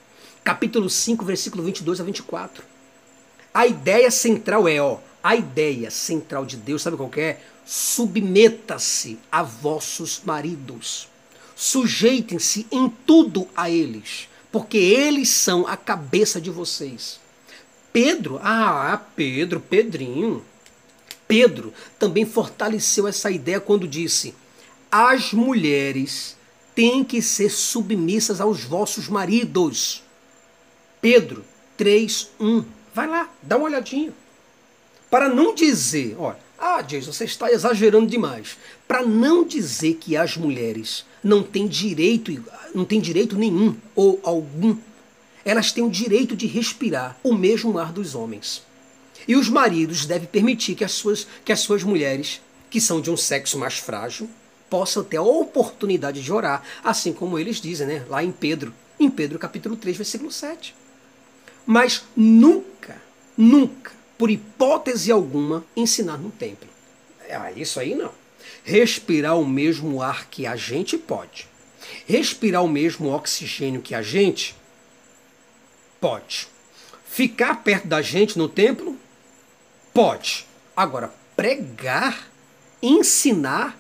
capítulo 0.44 0.90
5, 0.90 1.24
versículo 1.26 1.64
22 1.64 2.00
a 2.02 2.04
24. 2.04 2.64
A 3.54 3.68
ideia 3.68 4.10
central 4.10 4.68
é, 4.68 4.82
ó, 4.82 4.98
a 5.24 5.36
ideia 5.36 5.92
central 5.92 6.46
de 6.46 6.58
Deus, 6.58 6.82
sabe 6.82 6.98
qual 6.98 7.12
é? 7.18 7.38
Submeta-se 7.66 9.20
a 9.32 9.44
vossos 9.44 10.22
maridos. 10.24 11.08
Sujeitem-se 11.56 12.66
em 12.72 12.90
tudo 13.06 13.48
a 13.56 13.70
eles 13.70 14.30
porque 14.52 14.78
eles 14.78 15.30
são 15.30 15.66
a 15.66 15.78
cabeça 15.78 16.42
de 16.42 16.50
vocês. 16.50 17.20
Pedro, 17.94 18.40
ah, 18.44 19.02
Pedro, 19.16 19.60
Pedrinho. 19.60 20.44
Pedro 21.28 21.74
também 21.98 22.26
fortaleceu 22.26 23.08
essa 23.08 23.32
ideia 23.32 23.62
quando 23.62 23.88
disse: 23.88 24.36
as 24.92 25.32
mulheres 25.32 26.36
têm 26.76 27.04
que 27.04 27.22
ser 27.22 27.50
submissas 27.50 28.42
aos 28.42 28.64
vossos 28.64 29.08
maridos. 29.08 30.04
Pedro 31.02 31.44
3:1. 31.78 32.66
Vai 32.94 33.08
lá, 33.08 33.30
dá 33.42 33.58
uma 33.58 33.66
olhadinha. 33.66 34.14
Para 35.10 35.28
não 35.28 35.54
dizer, 35.54 36.16
olha, 36.18 36.38
ah, 36.58 36.82
Jason, 36.82 37.12
você 37.12 37.26
está 37.26 37.52
exagerando 37.52 38.08
demais. 38.08 38.58
Para 38.88 39.04
não 39.06 39.44
dizer 39.44 39.96
que 39.96 40.16
as 40.16 40.38
mulheres 40.38 41.06
não 41.24 41.42
têm 41.42 41.68
direito, 41.68 42.32
não 42.74 42.86
têm 42.86 43.02
direito 43.02 43.36
nenhum 43.36 43.76
ou 43.96 44.20
algum, 44.24 44.78
elas 45.44 45.72
têm 45.72 45.84
o 45.84 45.90
direito 45.90 46.36
de 46.36 46.46
respirar 46.46 47.18
o 47.24 47.34
mesmo 47.34 47.78
ar 47.80 47.92
dos 47.92 48.14
homens. 48.14 48.64
E 49.28 49.36
os 49.36 49.50
maridos 49.50 50.06
devem 50.06 50.28
permitir 50.28 50.76
que 50.76 50.84
as 50.84 50.92
suas, 50.92 51.28
que 51.44 51.52
as 51.52 51.60
suas 51.60 51.84
mulheres, 51.84 52.42
que 52.70 52.80
são 52.80 53.02
de 53.02 53.10
um 53.10 53.18
sexo 53.18 53.58
mais 53.58 53.78
frágil, 53.78 54.30
possam 54.72 55.04
ter 55.04 55.18
a 55.18 55.22
oportunidade 55.22 56.24
de 56.24 56.34
orar, 56.34 56.64
assim 56.84 57.14
como 57.14 57.38
eles 57.38 57.62
dizem, 57.62 57.86
né, 57.86 58.06
lá 58.10 58.24
em 58.24 58.32
Pedro, 58.32 58.74
em 58.98 59.10
Pedro 59.10 59.38
capítulo 59.38 59.76
3, 59.76 59.98
versículo 59.98 60.32
7. 60.32 60.74
Mas 61.66 62.06
nunca, 62.16 63.00
nunca 63.38 63.92
por 64.22 64.30
hipótese 64.30 65.12
alguma, 65.12 65.66
ensinar 65.76 66.18
no 66.20 66.30
templo. 66.30 66.70
Ah, 67.28 67.52
isso 67.54 67.80
aí 67.80 67.96
não. 67.96 68.12
Respirar 68.64 69.36
o 69.36 69.44
mesmo 69.44 70.00
ar 70.00 70.28
que 70.28 70.46
a 70.46 70.56
gente 70.56 70.96
pode. 70.96 71.48
Respirar 72.06 72.64
o 72.64 72.70
mesmo 72.70 73.10
oxigênio 73.10 73.82
que 73.82 73.96
a 73.96 74.04
gente 74.04 74.56
pode. 76.00 76.48
Ficar 77.04 77.64
perto 77.64 77.88
da 77.88 78.00
gente 78.04 78.38
no 78.38 78.48
templo 78.48 78.96
pode. 79.92 80.46
Agora, 80.78 81.12
pregar, 81.36 82.30
ensinar, 82.80 83.76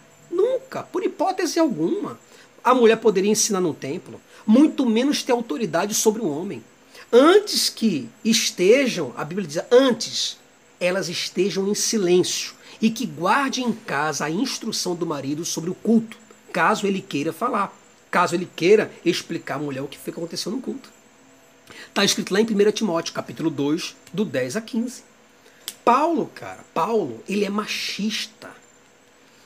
nunca, 0.71 0.83
por 0.83 1.03
hipótese 1.03 1.59
alguma. 1.59 2.17
A 2.63 2.73
mulher 2.73 2.97
poderia 2.97 3.29
ensinar 3.29 3.59
no 3.59 3.73
templo, 3.73 4.21
muito 4.45 4.85
menos 4.85 5.21
ter 5.21 5.33
autoridade 5.33 5.93
sobre 5.93 6.21
o 6.21 6.29
homem 6.29 6.63
antes 7.11 7.69
que 7.69 8.07
estejam, 8.23 9.13
a 9.17 9.25
Bíblia 9.25 9.45
diz, 9.45 9.61
antes 9.69 10.37
elas 10.79 11.09
estejam 11.09 11.67
em 11.67 11.75
silêncio 11.75 12.53
e 12.81 12.89
que 12.89 13.05
guardem 13.05 13.65
em 13.65 13.73
casa 13.73 14.25
a 14.25 14.29
instrução 14.29 14.95
do 14.95 15.05
marido 15.05 15.43
sobre 15.43 15.69
o 15.69 15.75
culto, 15.75 16.17
caso 16.53 16.87
ele 16.87 17.01
queira 17.01 17.33
falar, 17.33 17.75
caso 18.09 18.33
ele 18.33 18.47
queira 18.55 18.89
explicar 19.03 19.55
à 19.55 19.59
mulher 19.59 19.81
o 19.81 19.87
que 19.87 19.97
foi 19.97 20.13
que 20.13 20.19
aconteceu 20.19 20.51
no 20.51 20.61
culto. 20.61 20.89
Está 21.87 22.05
escrito 22.05 22.33
lá 22.33 22.39
em 22.39 22.45
1 22.45 22.71
Timóteo, 22.71 23.13
capítulo 23.13 23.49
2, 23.49 23.95
do 24.13 24.23
10 24.23 24.55
a 24.55 24.61
15. 24.61 25.03
Paulo, 25.83 26.31
cara, 26.33 26.63
Paulo, 26.73 27.21
ele 27.27 27.43
é 27.43 27.49
machista. 27.49 28.60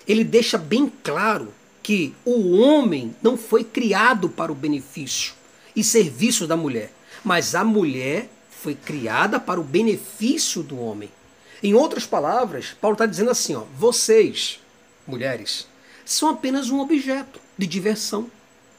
Ele 0.08 0.24
deixa 0.24 0.58
bem 0.58 0.92
claro 1.04 1.54
que 1.82 2.14
o 2.24 2.58
homem 2.58 3.16
não 3.22 3.38
foi 3.38 3.64
criado 3.64 4.30
para 4.30 4.52
o 4.52 4.56
benefício 4.56 5.34
e 5.76 5.84
serviço 5.84 6.48
da 6.48 6.58
mulher, 6.58 6.92
mas 7.24 7.54
a 7.54 7.64
mulher 7.64 8.30
foi 8.50 8.74
criada 8.74 9.40
para 9.40 9.60
o 9.60 9.64
benefício 9.64 10.64
do 10.64 10.80
homem. 10.80 11.12
Em 11.62 11.74
outras 11.74 12.06
palavras, 12.06 12.76
Paulo 12.80 12.96
está 12.96 13.06
dizendo 13.06 13.30
assim: 13.30 13.56
ó, 13.56 13.64
vocês, 13.78 14.60
mulheres, 15.06 15.68
são 16.04 16.30
apenas 16.30 16.70
um 16.70 16.80
objeto 16.80 17.40
de 17.58 17.68
diversão 17.68 18.30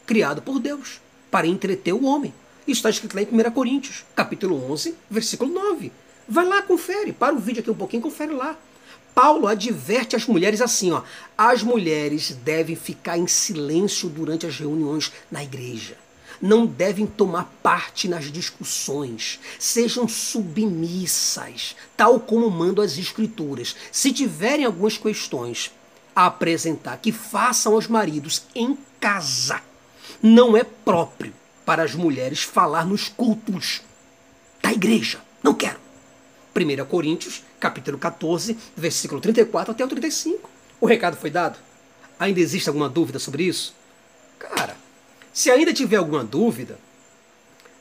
criado 0.04 0.42
por 0.42 0.58
Deus 0.58 1.00
para 1.30 1.46
entreter 1.46 1.92
o 1.92 2.04
homem. 2.04 2.32
Isso 2.66 2.78
está 2.78 2.90
escrito 2.90 3.14
lá 3.14 3.22
em 3.22 3.26
1 3.26 3.50
Coríntios, 3.52 4.04
capítulo 4.14 4.70
11, 4.72 4.94
versículo 5.08 5.52
9. 5.52 5.92
Vai 6.28 6.44
lá, 6.44 6.62
confere. 6.62 7.12
Para 7.12 7.34
o 7.34 7.38
vídeo 7.38 7.60
aqui 7.60 7.70
um 7.70 7.74
pouquinho, 7.74 8.02
confere 8.02 8.32
lá. 8.32 8.58
Paulo 9.16 9.46
adverte 9.46 10.14
as 10.14 10.26
mulheres 10.26 10.60
assim, 10.60 10.92
ó. 10.92 11.02
As 11.38 11.62
mulheres 11.62 12.32
devem 12.44 12.76
ficar 12.76 13.16
em 13.16 13.26
silêncio 13.26 14.10
durante 14.10 14.44
as 14.44 14.58
reuniões 14.58 15.10
na 15.32 15.42
igreja 15.42 15.96
não 16.38 16.66
devem 16.66 17.06
tomar 17.06 17.50
parte 17.62 18.06
nas 18.06 18.30
discussões, 18.30 19.40
sejam 19.58 20.06
submissas, 20.06 21.74
tal 21.96 22.20
como 22.20 22.50
mandam 22.50 22.84
as 22.84 22.98
Escrituras. 22.98 23.74
Se 23.90 24.12
tiverem 24.12 24.66
algumas 24.66 24.98
questões 24.98 25.72
a 26.14 26.26
apresentar, 26.26 26.98
que 26.98 27.10
façam 27.10 27.72
aos 27.72 27.86
maridos 27.86 28.42
em 28.54 28.76
casa. 29.00 29.62
Não 30.22 30.54
é 30.54 30.62
próprio 30.62 31.32
para 31.64 31.82
as 31.82 31.94
mulheres 31.94 32.42
falar 32.42 32.84
nos 32.84 33.08
cultos 33.08 33.80
da 34.62 34.70
igreja. 34.72 35.18
Não 35.42 35.54
quero. 35.54 35.85
1 36.56 36.86
Coríntios, 36.86 37.42
capítulo 37.60 37.98
14, 37.98 38.56
versículo 38.74 39.20
34 39.20 39.72
até 39.72 39.84
o 39.84 39.88
35. 39.88 40.48
O 40.80 40.86
recado 40.86 41.16
foi 41.16 41.30
dado? 41.30 41.58
Ainda 42.18 42.40
existe 42.40 42.68
alguma 42.68 42.88
dúvida 42.88 43.18
sobre 43.18 43.44
isso? 43.44 43.74
Cara, 44.38 44.76
se 45.32 45.50
ainda 45.50 45.72
tiver 45.74 45.96
alguma 45.96 46.24
dúvida, 46.24 46.78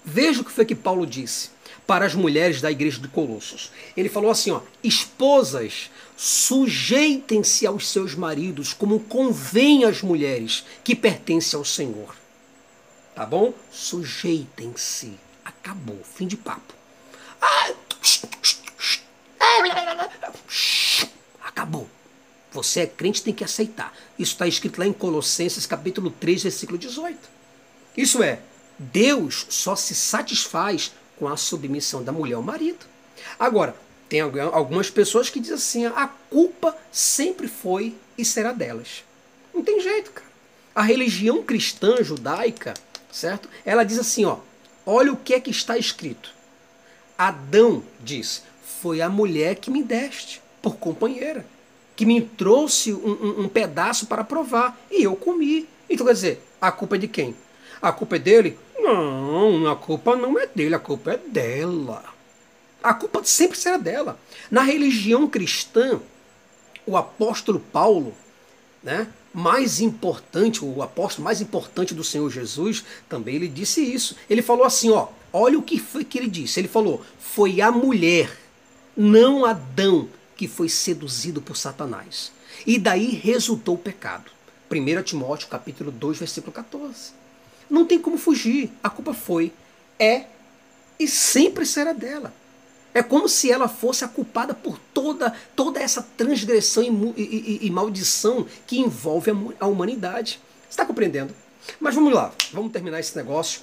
veja 0.03 0.41
o 0.41 0.43
que 0.43 0.51
foi 0.51 0.65
que 0.65 0.75
Paulo 0.75 1.07
disse 1.07 1.51
para 1.87 2.05
as 2.05 2.13
mulheres 2.13 2.59
da 2.59 2.69
igreja 2.69 2.99
de 2.99 3.07
Colossos. 3.07 3.71
Ele 3.95 4.09
falou 4.09 4.29
assim, 4.29 4.51
ó: 4.51 4.61
"Esposas, 4.83 5.89
sujeitem-se 6.17 7.65
aos 7.65 7.89
seus 7.89 8.13
maridos 8.13 8.73
como 8.73 8.99
convém 8.99 9.85
às 9.85 10.01
mulheres 10.01 10.65
que 10.83 10.95
pertencem 10.95 11.57
ao 11.57 11.63
Senhor." 11.63 12.15
Tá 13.13 13.25
bom? 13.25 13.53
Sujeitem-se. 13.71 15.13
Acabou, 15.45 16.01
fim 16.03 16.27
de 16.27 16.35
papo. 16.35 16.73
Ah, 17.41 17.71
acabou. 21.43 21.89
Você 22.51 22.81
é 22.81 22.87
crente, 22.87 23.21
tem 23.23 23.33
que 23.33 23.43
aceitar. 23.43 23.93
Isso 24.17 24.33
está 24.33 24.47
escrito 24.47 24.79
lá 24.79 24.85
em 24.85 24.93
Colossenses 24.93 25.65
capítulo 25.65 26.09
3, 26.09 26.43
versículo 26.43 26.77
18. 26.77 27.17
Isso 27.97 28.23
é, 28.23 28.39
Deus 28.77 29.45
só 29.49 29.75
se 29.75 29.95
satisfaz 29.95 30.93
com 31.17 31.27
a 31.27 31.37
submissão 31.37 32.03
da 32.03 32.11
mulher 32.11 32.35
ao 32.35 32.41
marido. 32.41 32.85
Agora, 33.39 33.75
tem 34.07 34.21
algumas 34.21 34.89
pessoas 34.89 35.29
que 35.29 35.39
dizem 35.39 35.55
assim: 35.55 35.85
a 35.85 36.07
culpa 36.29 36.75
sempre 36.91 37.47
foi 37.47 37.95
e 38.17 38.23
será 38.23 38.51
delas. 38.51 39.03
Não 39.53 39.63
tem 39.63 39.79
jeito, 39.79 40.11
cara. 40.11 40.27
A 40.73 40.81
religião 40.81 41.41
cristã 41.41 42.03
judaica, 42.03 42.73
certo? 43.11 43.49
Ela 43.65 43.83
diz 43.83 43.97
assim: 43.97 44.25
ó, 44.25 44.39
olha 44.85 45.11
o 45.11 45.17
que 45.17 45.33
é 45.33 45.39
que 45.39 45.51
está 45.51 45.77
escrito. 45.77 46.33
Adão 47.17 47.83
diz: 48.03 48.43
foi 48.85 49.01
a 49.01 49.09
mulher 49.09 49.55
que 49.55 49.71
me 49.71 49.81
deste 49.81 50.39
por 50.61 50.75
companheira, 50.75 51.43
que 51.95 52.05
me 52.05 52.21
trouxe 52.21 52.93
um, 52.93 53.13
um, 53.13 53.41
um 53.41 53.49
pedaço 53.49 54.05
para 54.05 54.23
provar 54.23 54.79
e 54.91 55.01
eu 55.01 55.15
comi. 55.15 55.67
Então 55.89 56.05
quer 56.05 56.13
dizer, 56.13 56.47
a 56.61 56.71
culpa 56.71 56.93
é 56.93 56.99
de 56.99 57.07
quem? 57.07 57.35
A 57.81 57.91
culpa 57.91 58.17
é 58.17 58.19
dele? 58.19 58.59
Não, 58.77 59.67
a 59.67 59.75
culpa 59.75 60.15
não 60.15 60.37
é 60.37 60.45
dele, 60.45 60.75
a 60.75 60.79
culpa 60.79 61.13
é 61.13 61.17
dela. 61.17 62.03
A 62.83 62.93
culpa 62.93 63.23
sempre 63.23 63.57
será 63.57 63.77
dela. 63.77 64.19
Na 64.51 64.61
religião 64.61 65.27
cristã, 65.27 65.99
o 66.85 66.95
apóstolo 66.95 67.59
Paulo, 67.59 68.13
né, 68.83 69.07
mais 69.33 69.81
importante, 69.81 70.63
o 70.63 70.83
apóstolo 70.83 71.23
mais 71.23 71.41
importante 71.41 71.95
do 71.95 72.03
Senhor 72.03 72.29
Jesus, 72.29 72.85
também 73.09 73.33
ele 73.33 73.47
disse 73.47 73.81
isso. 73.81 74.15
Ele 74.29 74.43
falou 74.43 74.63
assim, 74.63 74.91
ó, 74.91 75.07
olha 75.33 75.57
o 75.57 75.63
que 75.63 75.79
foi 75.79 76.03
que 76.03 76.19
ele 76.19 76.29
disse. 76.29 76.59
Ele 76.59 76.67
falou: 76.67 77.01
"Foi 77.19 77.61
a 77.61 77.71
mulher, 77.71 78.44
não 78.95 79.45
Adão, 79.45 80.07
que 80.35 80.47
foi 80.47 80.69
seduzido 80.69 81.41
por 81.41 81.57
Satanás. 81.57 82.31
E 82.65 82.79
daí 82.79 83.09
resultou 83.09 83.75
o 83.75 83.79
pecado." 83.79 84.31
1 84.69 85.03
Timóteo 85.03 85.47
capítulo 85.47 85.91
2, 85.91 86.17
versículo 86.17 86.51
14. 86.51 87.11
Não 87.69 87.85
tem 87.85 87.99
como 87.99 88.17
fugir. 88.17 88.71
A 88.83 88.89
culpa 88.89 89.13
foi, 89.13 89.53
é 89.99 90.25
e 90.99 91.07
sempre 91.07 91.65
será 91.65 91.93
dela. 91.93 92.33
É 92.93 93.03
como 93.03 93.27
se 93.27 93.51
ela 93.51 93.67
fosse 93.67 94.05
a 94.05 94.07
culpada 94.07 94.53
por 94.53 94.79
toda, 94.93 95.33
toda 95.55 95.81
essa 95.81 96.01
transgressão 96.01 97.13
e, 97.17 97.21
e, 97.21 97.67
e, 97.67 97.69
maldição 97.69 98.47
que 98.65 98.79
envolve 98.79 99.31
a, 99.31 99.65
a 99.65 99.67
humanidade. 99.67 100.39
Está 100.69 100.85
compreendendo? 100.85 101.35
Mas 101.79 101.93
vamos 101.93 102.13
lá, 102.13 102.31
vamos 102.53 102.71
terminar 102.71 102.99
esse 102.99 103.15
negócio, 103.17 103.61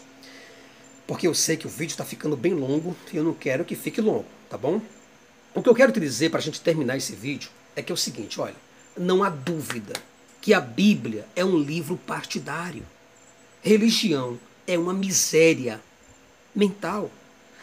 porque 1.06 1.26
eu 1.26 1.34
sei 1.34 1.56
que 1.56 1.66
o 1.66 1.70
vídeo 1.70 1.92
está 1.92 2.04
ficando 2.04 2.36
bem 2.36 2.52
longo 2.52 2.94
e 3.12 3.16
eu 3.16 3.24
não 3.24 3.32
quero 3.32 3.64
que 3.64 3.74
fique 3.74 4.00
longo, 4.00 4.26
tá 4.50 4.58
bom? 4.58 4.82
O 5.54 5.62
que 5.62 5.68
eu 5.68 5.74
quero 5.74 5.92
te 5.92 6.00
dizer 6.00 6.30
para 6.30 6.38
a 6.38 6.42
gente 6.42 6.60
terminar 6.62 6.96
esse 6.96 7.14
vídeo 7.14 7.50
é 7.76 7.82
que 7.82 7.92
é 7.92 7.94
o 7.94 7.98
seguinte: 7.98 8.40
olha, 8.40 8.56
não 8.96 9.22
há 9.22 9.28
dúvida 9.28 9.92
que 10.40 10.54
a 10.54 10.60
Bíblia 10.60 11.26
é 11.36 11.44
um 11.44 11.58
livro 11.58 11.96
partidário. 11.96 12.84
Religião 13.60 14.38
é 14.66 14.78
uma 14.78 14.94
miséria 14.94 15.80
mental. 16.54 17.10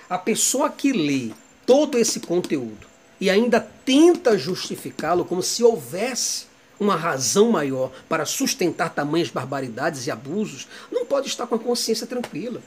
A 0.08 0.17
pessoa 0.17 0.69
que 0.69 0.93
lê 0.93 1.32
todo 1.65 1.97
esse 1.97 2.19
conteúdo 2.19 2.88
e 3.19 3.30
ainda 3.30 3.60
tenta 3.60 4.38
justificá-lo 4.38 5.25
como 5.25 5.41
se 5.41 5.63
houvesse 5.63 6.45
uma 6.80 6.95
razão 6.95 7.52
maior 7.52 7.91
para 8.08 8.25
sustentar 8.25 8.93
tamanhas 8.93 9.30
barbaridades 9.30 10.08
e 10.08 10.12
abusos, 10.12 10.67
não 10.91 11.06
pode 11.06 11.28
estar 11.28 11.45
com 11.47 11.56
a 11.56 11.60
consciência 11.60 12.08
tranquila. 12.08 12.62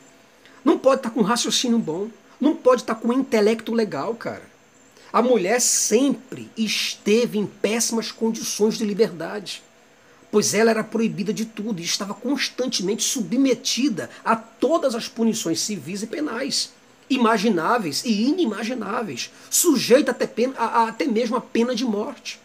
Não 0.64 0.78
pode 0.78 0.98
estar 0.98 1.11
com 1.11 1.20
um 1.20 1.24
raciocínio 1.24 1.78
bom. 1.78 2.08
Não 2.40 2.54
pode 2.56 2.82
estar 2.82 2.96
com 2.96 3.08
um 3.08 3.12
intelecto 3.12 3.72
legal, 3.72 4.14
cara. 4.14 4.52
A 5.12 5.20
mulher 5.20 5.61
sempre 5.61 6.51
esteve 6.57 7.38
em 7.38 7.46
péssimas 7.46 8.11
condições 8.11 8.79
de 8.79 8.85
liberdade 8.85 9.62
pois 10.33 10.55
ela 10.55 10.70
era 10.70 10.83
proibida 10.83 11.31
de 11.31 11.44
tudo 11.44 11.79
e 11.79 11.85
estava 11.85 12.14
constantemente 12.14 13.05
submetida 13.05 14.09
a 14.25 14.35
todas 14.35 14.94
as 14.94 15.07
punições 15.07 15.61
civis 15.61 16.03
e 16.03 16.07
penais, 16.07 16.72
imagináveis 17.11 18.03
e 18.03 18.22
inimagináveis, 18.22 19.31
sujeita 19.51 20.11
até, 20.11 20.27
pena, 20.27 20.55
a, 20.57 20.64
a, 20.64 20.88
até 20.88 21.05
mesmo 21.05 21.37
a 21.37 21.40
pena 21.40 21.75
de 21.75 21.85
morte. 21.85 22.40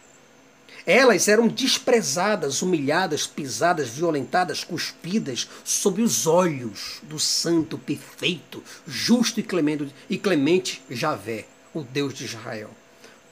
Elas 0.84 1.28
eram 1.28 1.48
desprezadas, 1.48 2.60
humilhadas, 2.60 3.26
pisadas, 3.26 3.88
violentadas, 3.88 4.64
cuspidas 4.64 5.48
sob 5.64 6.02
os 6.02 6.26
olhos 6.26 7.00
do 7.02 7.18
santo, 7.18 7.78
perfeito, 7.78 8.62
justo 8.86 9.40
e 9.40 9.42
clemente, 9.42 9.94
e 10.10 10.18
clemente 10.18 10.82
Javé, 10.90 11.46
o 11.74 11.82
Deus 11.82 12.14
de 12.14 12.24
Israel. 12.24 12.70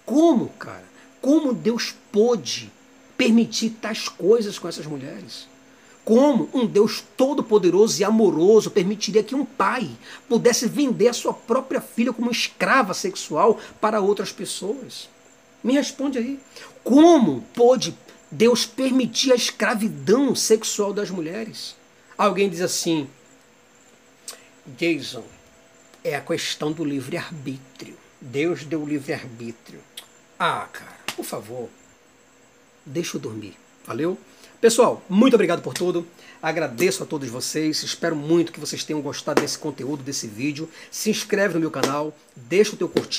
Como, 0.05 0.49
cara? 0.51 0.85
Como 1.21 1.53
Deus 1.53 1.95
pôde 2.13 2.71
permitir 3.17 3.71
tais 3.71 4.09
coisas 4.09 4.59
com 4.59 4.69
essas 4.69 4.87
mulheres? 4.87 5.49
Como 6.05 6.49
um 6.55 6.65
Deus 6.65 7.03
todo-poderoso 7.17 8.01
e 8.01 8.05
amoroso 8.05 8.71
permitiria 8.71 9.25
que 9.25 9.35
um 9.35 9.45
pai 9.45 9.91
pudesse 10.29 10.69
vender 10.69 11.09
a 11.09 11.13
sua 11.13 11.35
própria 11.35 11.81
filha 11.81 12.13
como 12.13 12.31
escrava 12.31 12.95
sexual 12.95 13.59
para 13.81 14.01
outras 14.01 14.31
pessoas? 14.31 15.09
Me 15.65 15.73
responde 15.73 16.19
aí. 16.19 16.39
Como 16.85 17.43
pôde 17.53 17.93
Deus 18.31 18.65
permitir 18.65 19.33
a 19.33 19.35
escravidão 19.35 20.33
sexual 20.33 20.93
das 20.93 21.11
mulheres? 21.11 21.75
Alguém 22.17 22.49
diz 22.49 22.61
assim: 22.61 23.09
Jason, 24.79 25.25
é 26.05 26.15
a 26.15 26.21
questão 26.21 26.71
do 26.71 26.85
livre-arbítrio. 26.85 28.06
Deus 28.21 28.65
deu 28.65 28.85
livre-arbítrio. 28.87 29.81
Ah, 30.39 30.69
cara, 30.73 30.97
por 31.15 31.25
favor 31.25 31.69
deixa 32.87 33.17
eu 33.17 33.21
dormir. 33.21 33.55
Valeu? 33.85 34.17
Pessoal, 34.61 35.03
muito 35.09 35.35
obrigado 35.35 35.61
por 35.61 35.75
tudo. 35.75 36.07
Agradeço 36.41 37.03
a 37.03 37.07
todos 37.07 37.29
vocês. 37.29 37.83
Espero 37.83 38.17
muito 38.17 38.53
que 38.53 38.61
vocês 38.61 38.85
tenham 38.85 39.03
gostado 39.03 39.41
desse 39.41 39.59
conteúdo, 39.59 40.03
desse 40.03 40.27
vídeo. 40.27 40.71
Se 40.91 41.11
inscreve 41.11 41.55
no 41.55 41.61
meu 41.61 41.71
canal, 41.71 42.17
deixa 42.35 42.75
o 42.75 42.77
teu 42.77 42.89
curtir. 42.89 43.15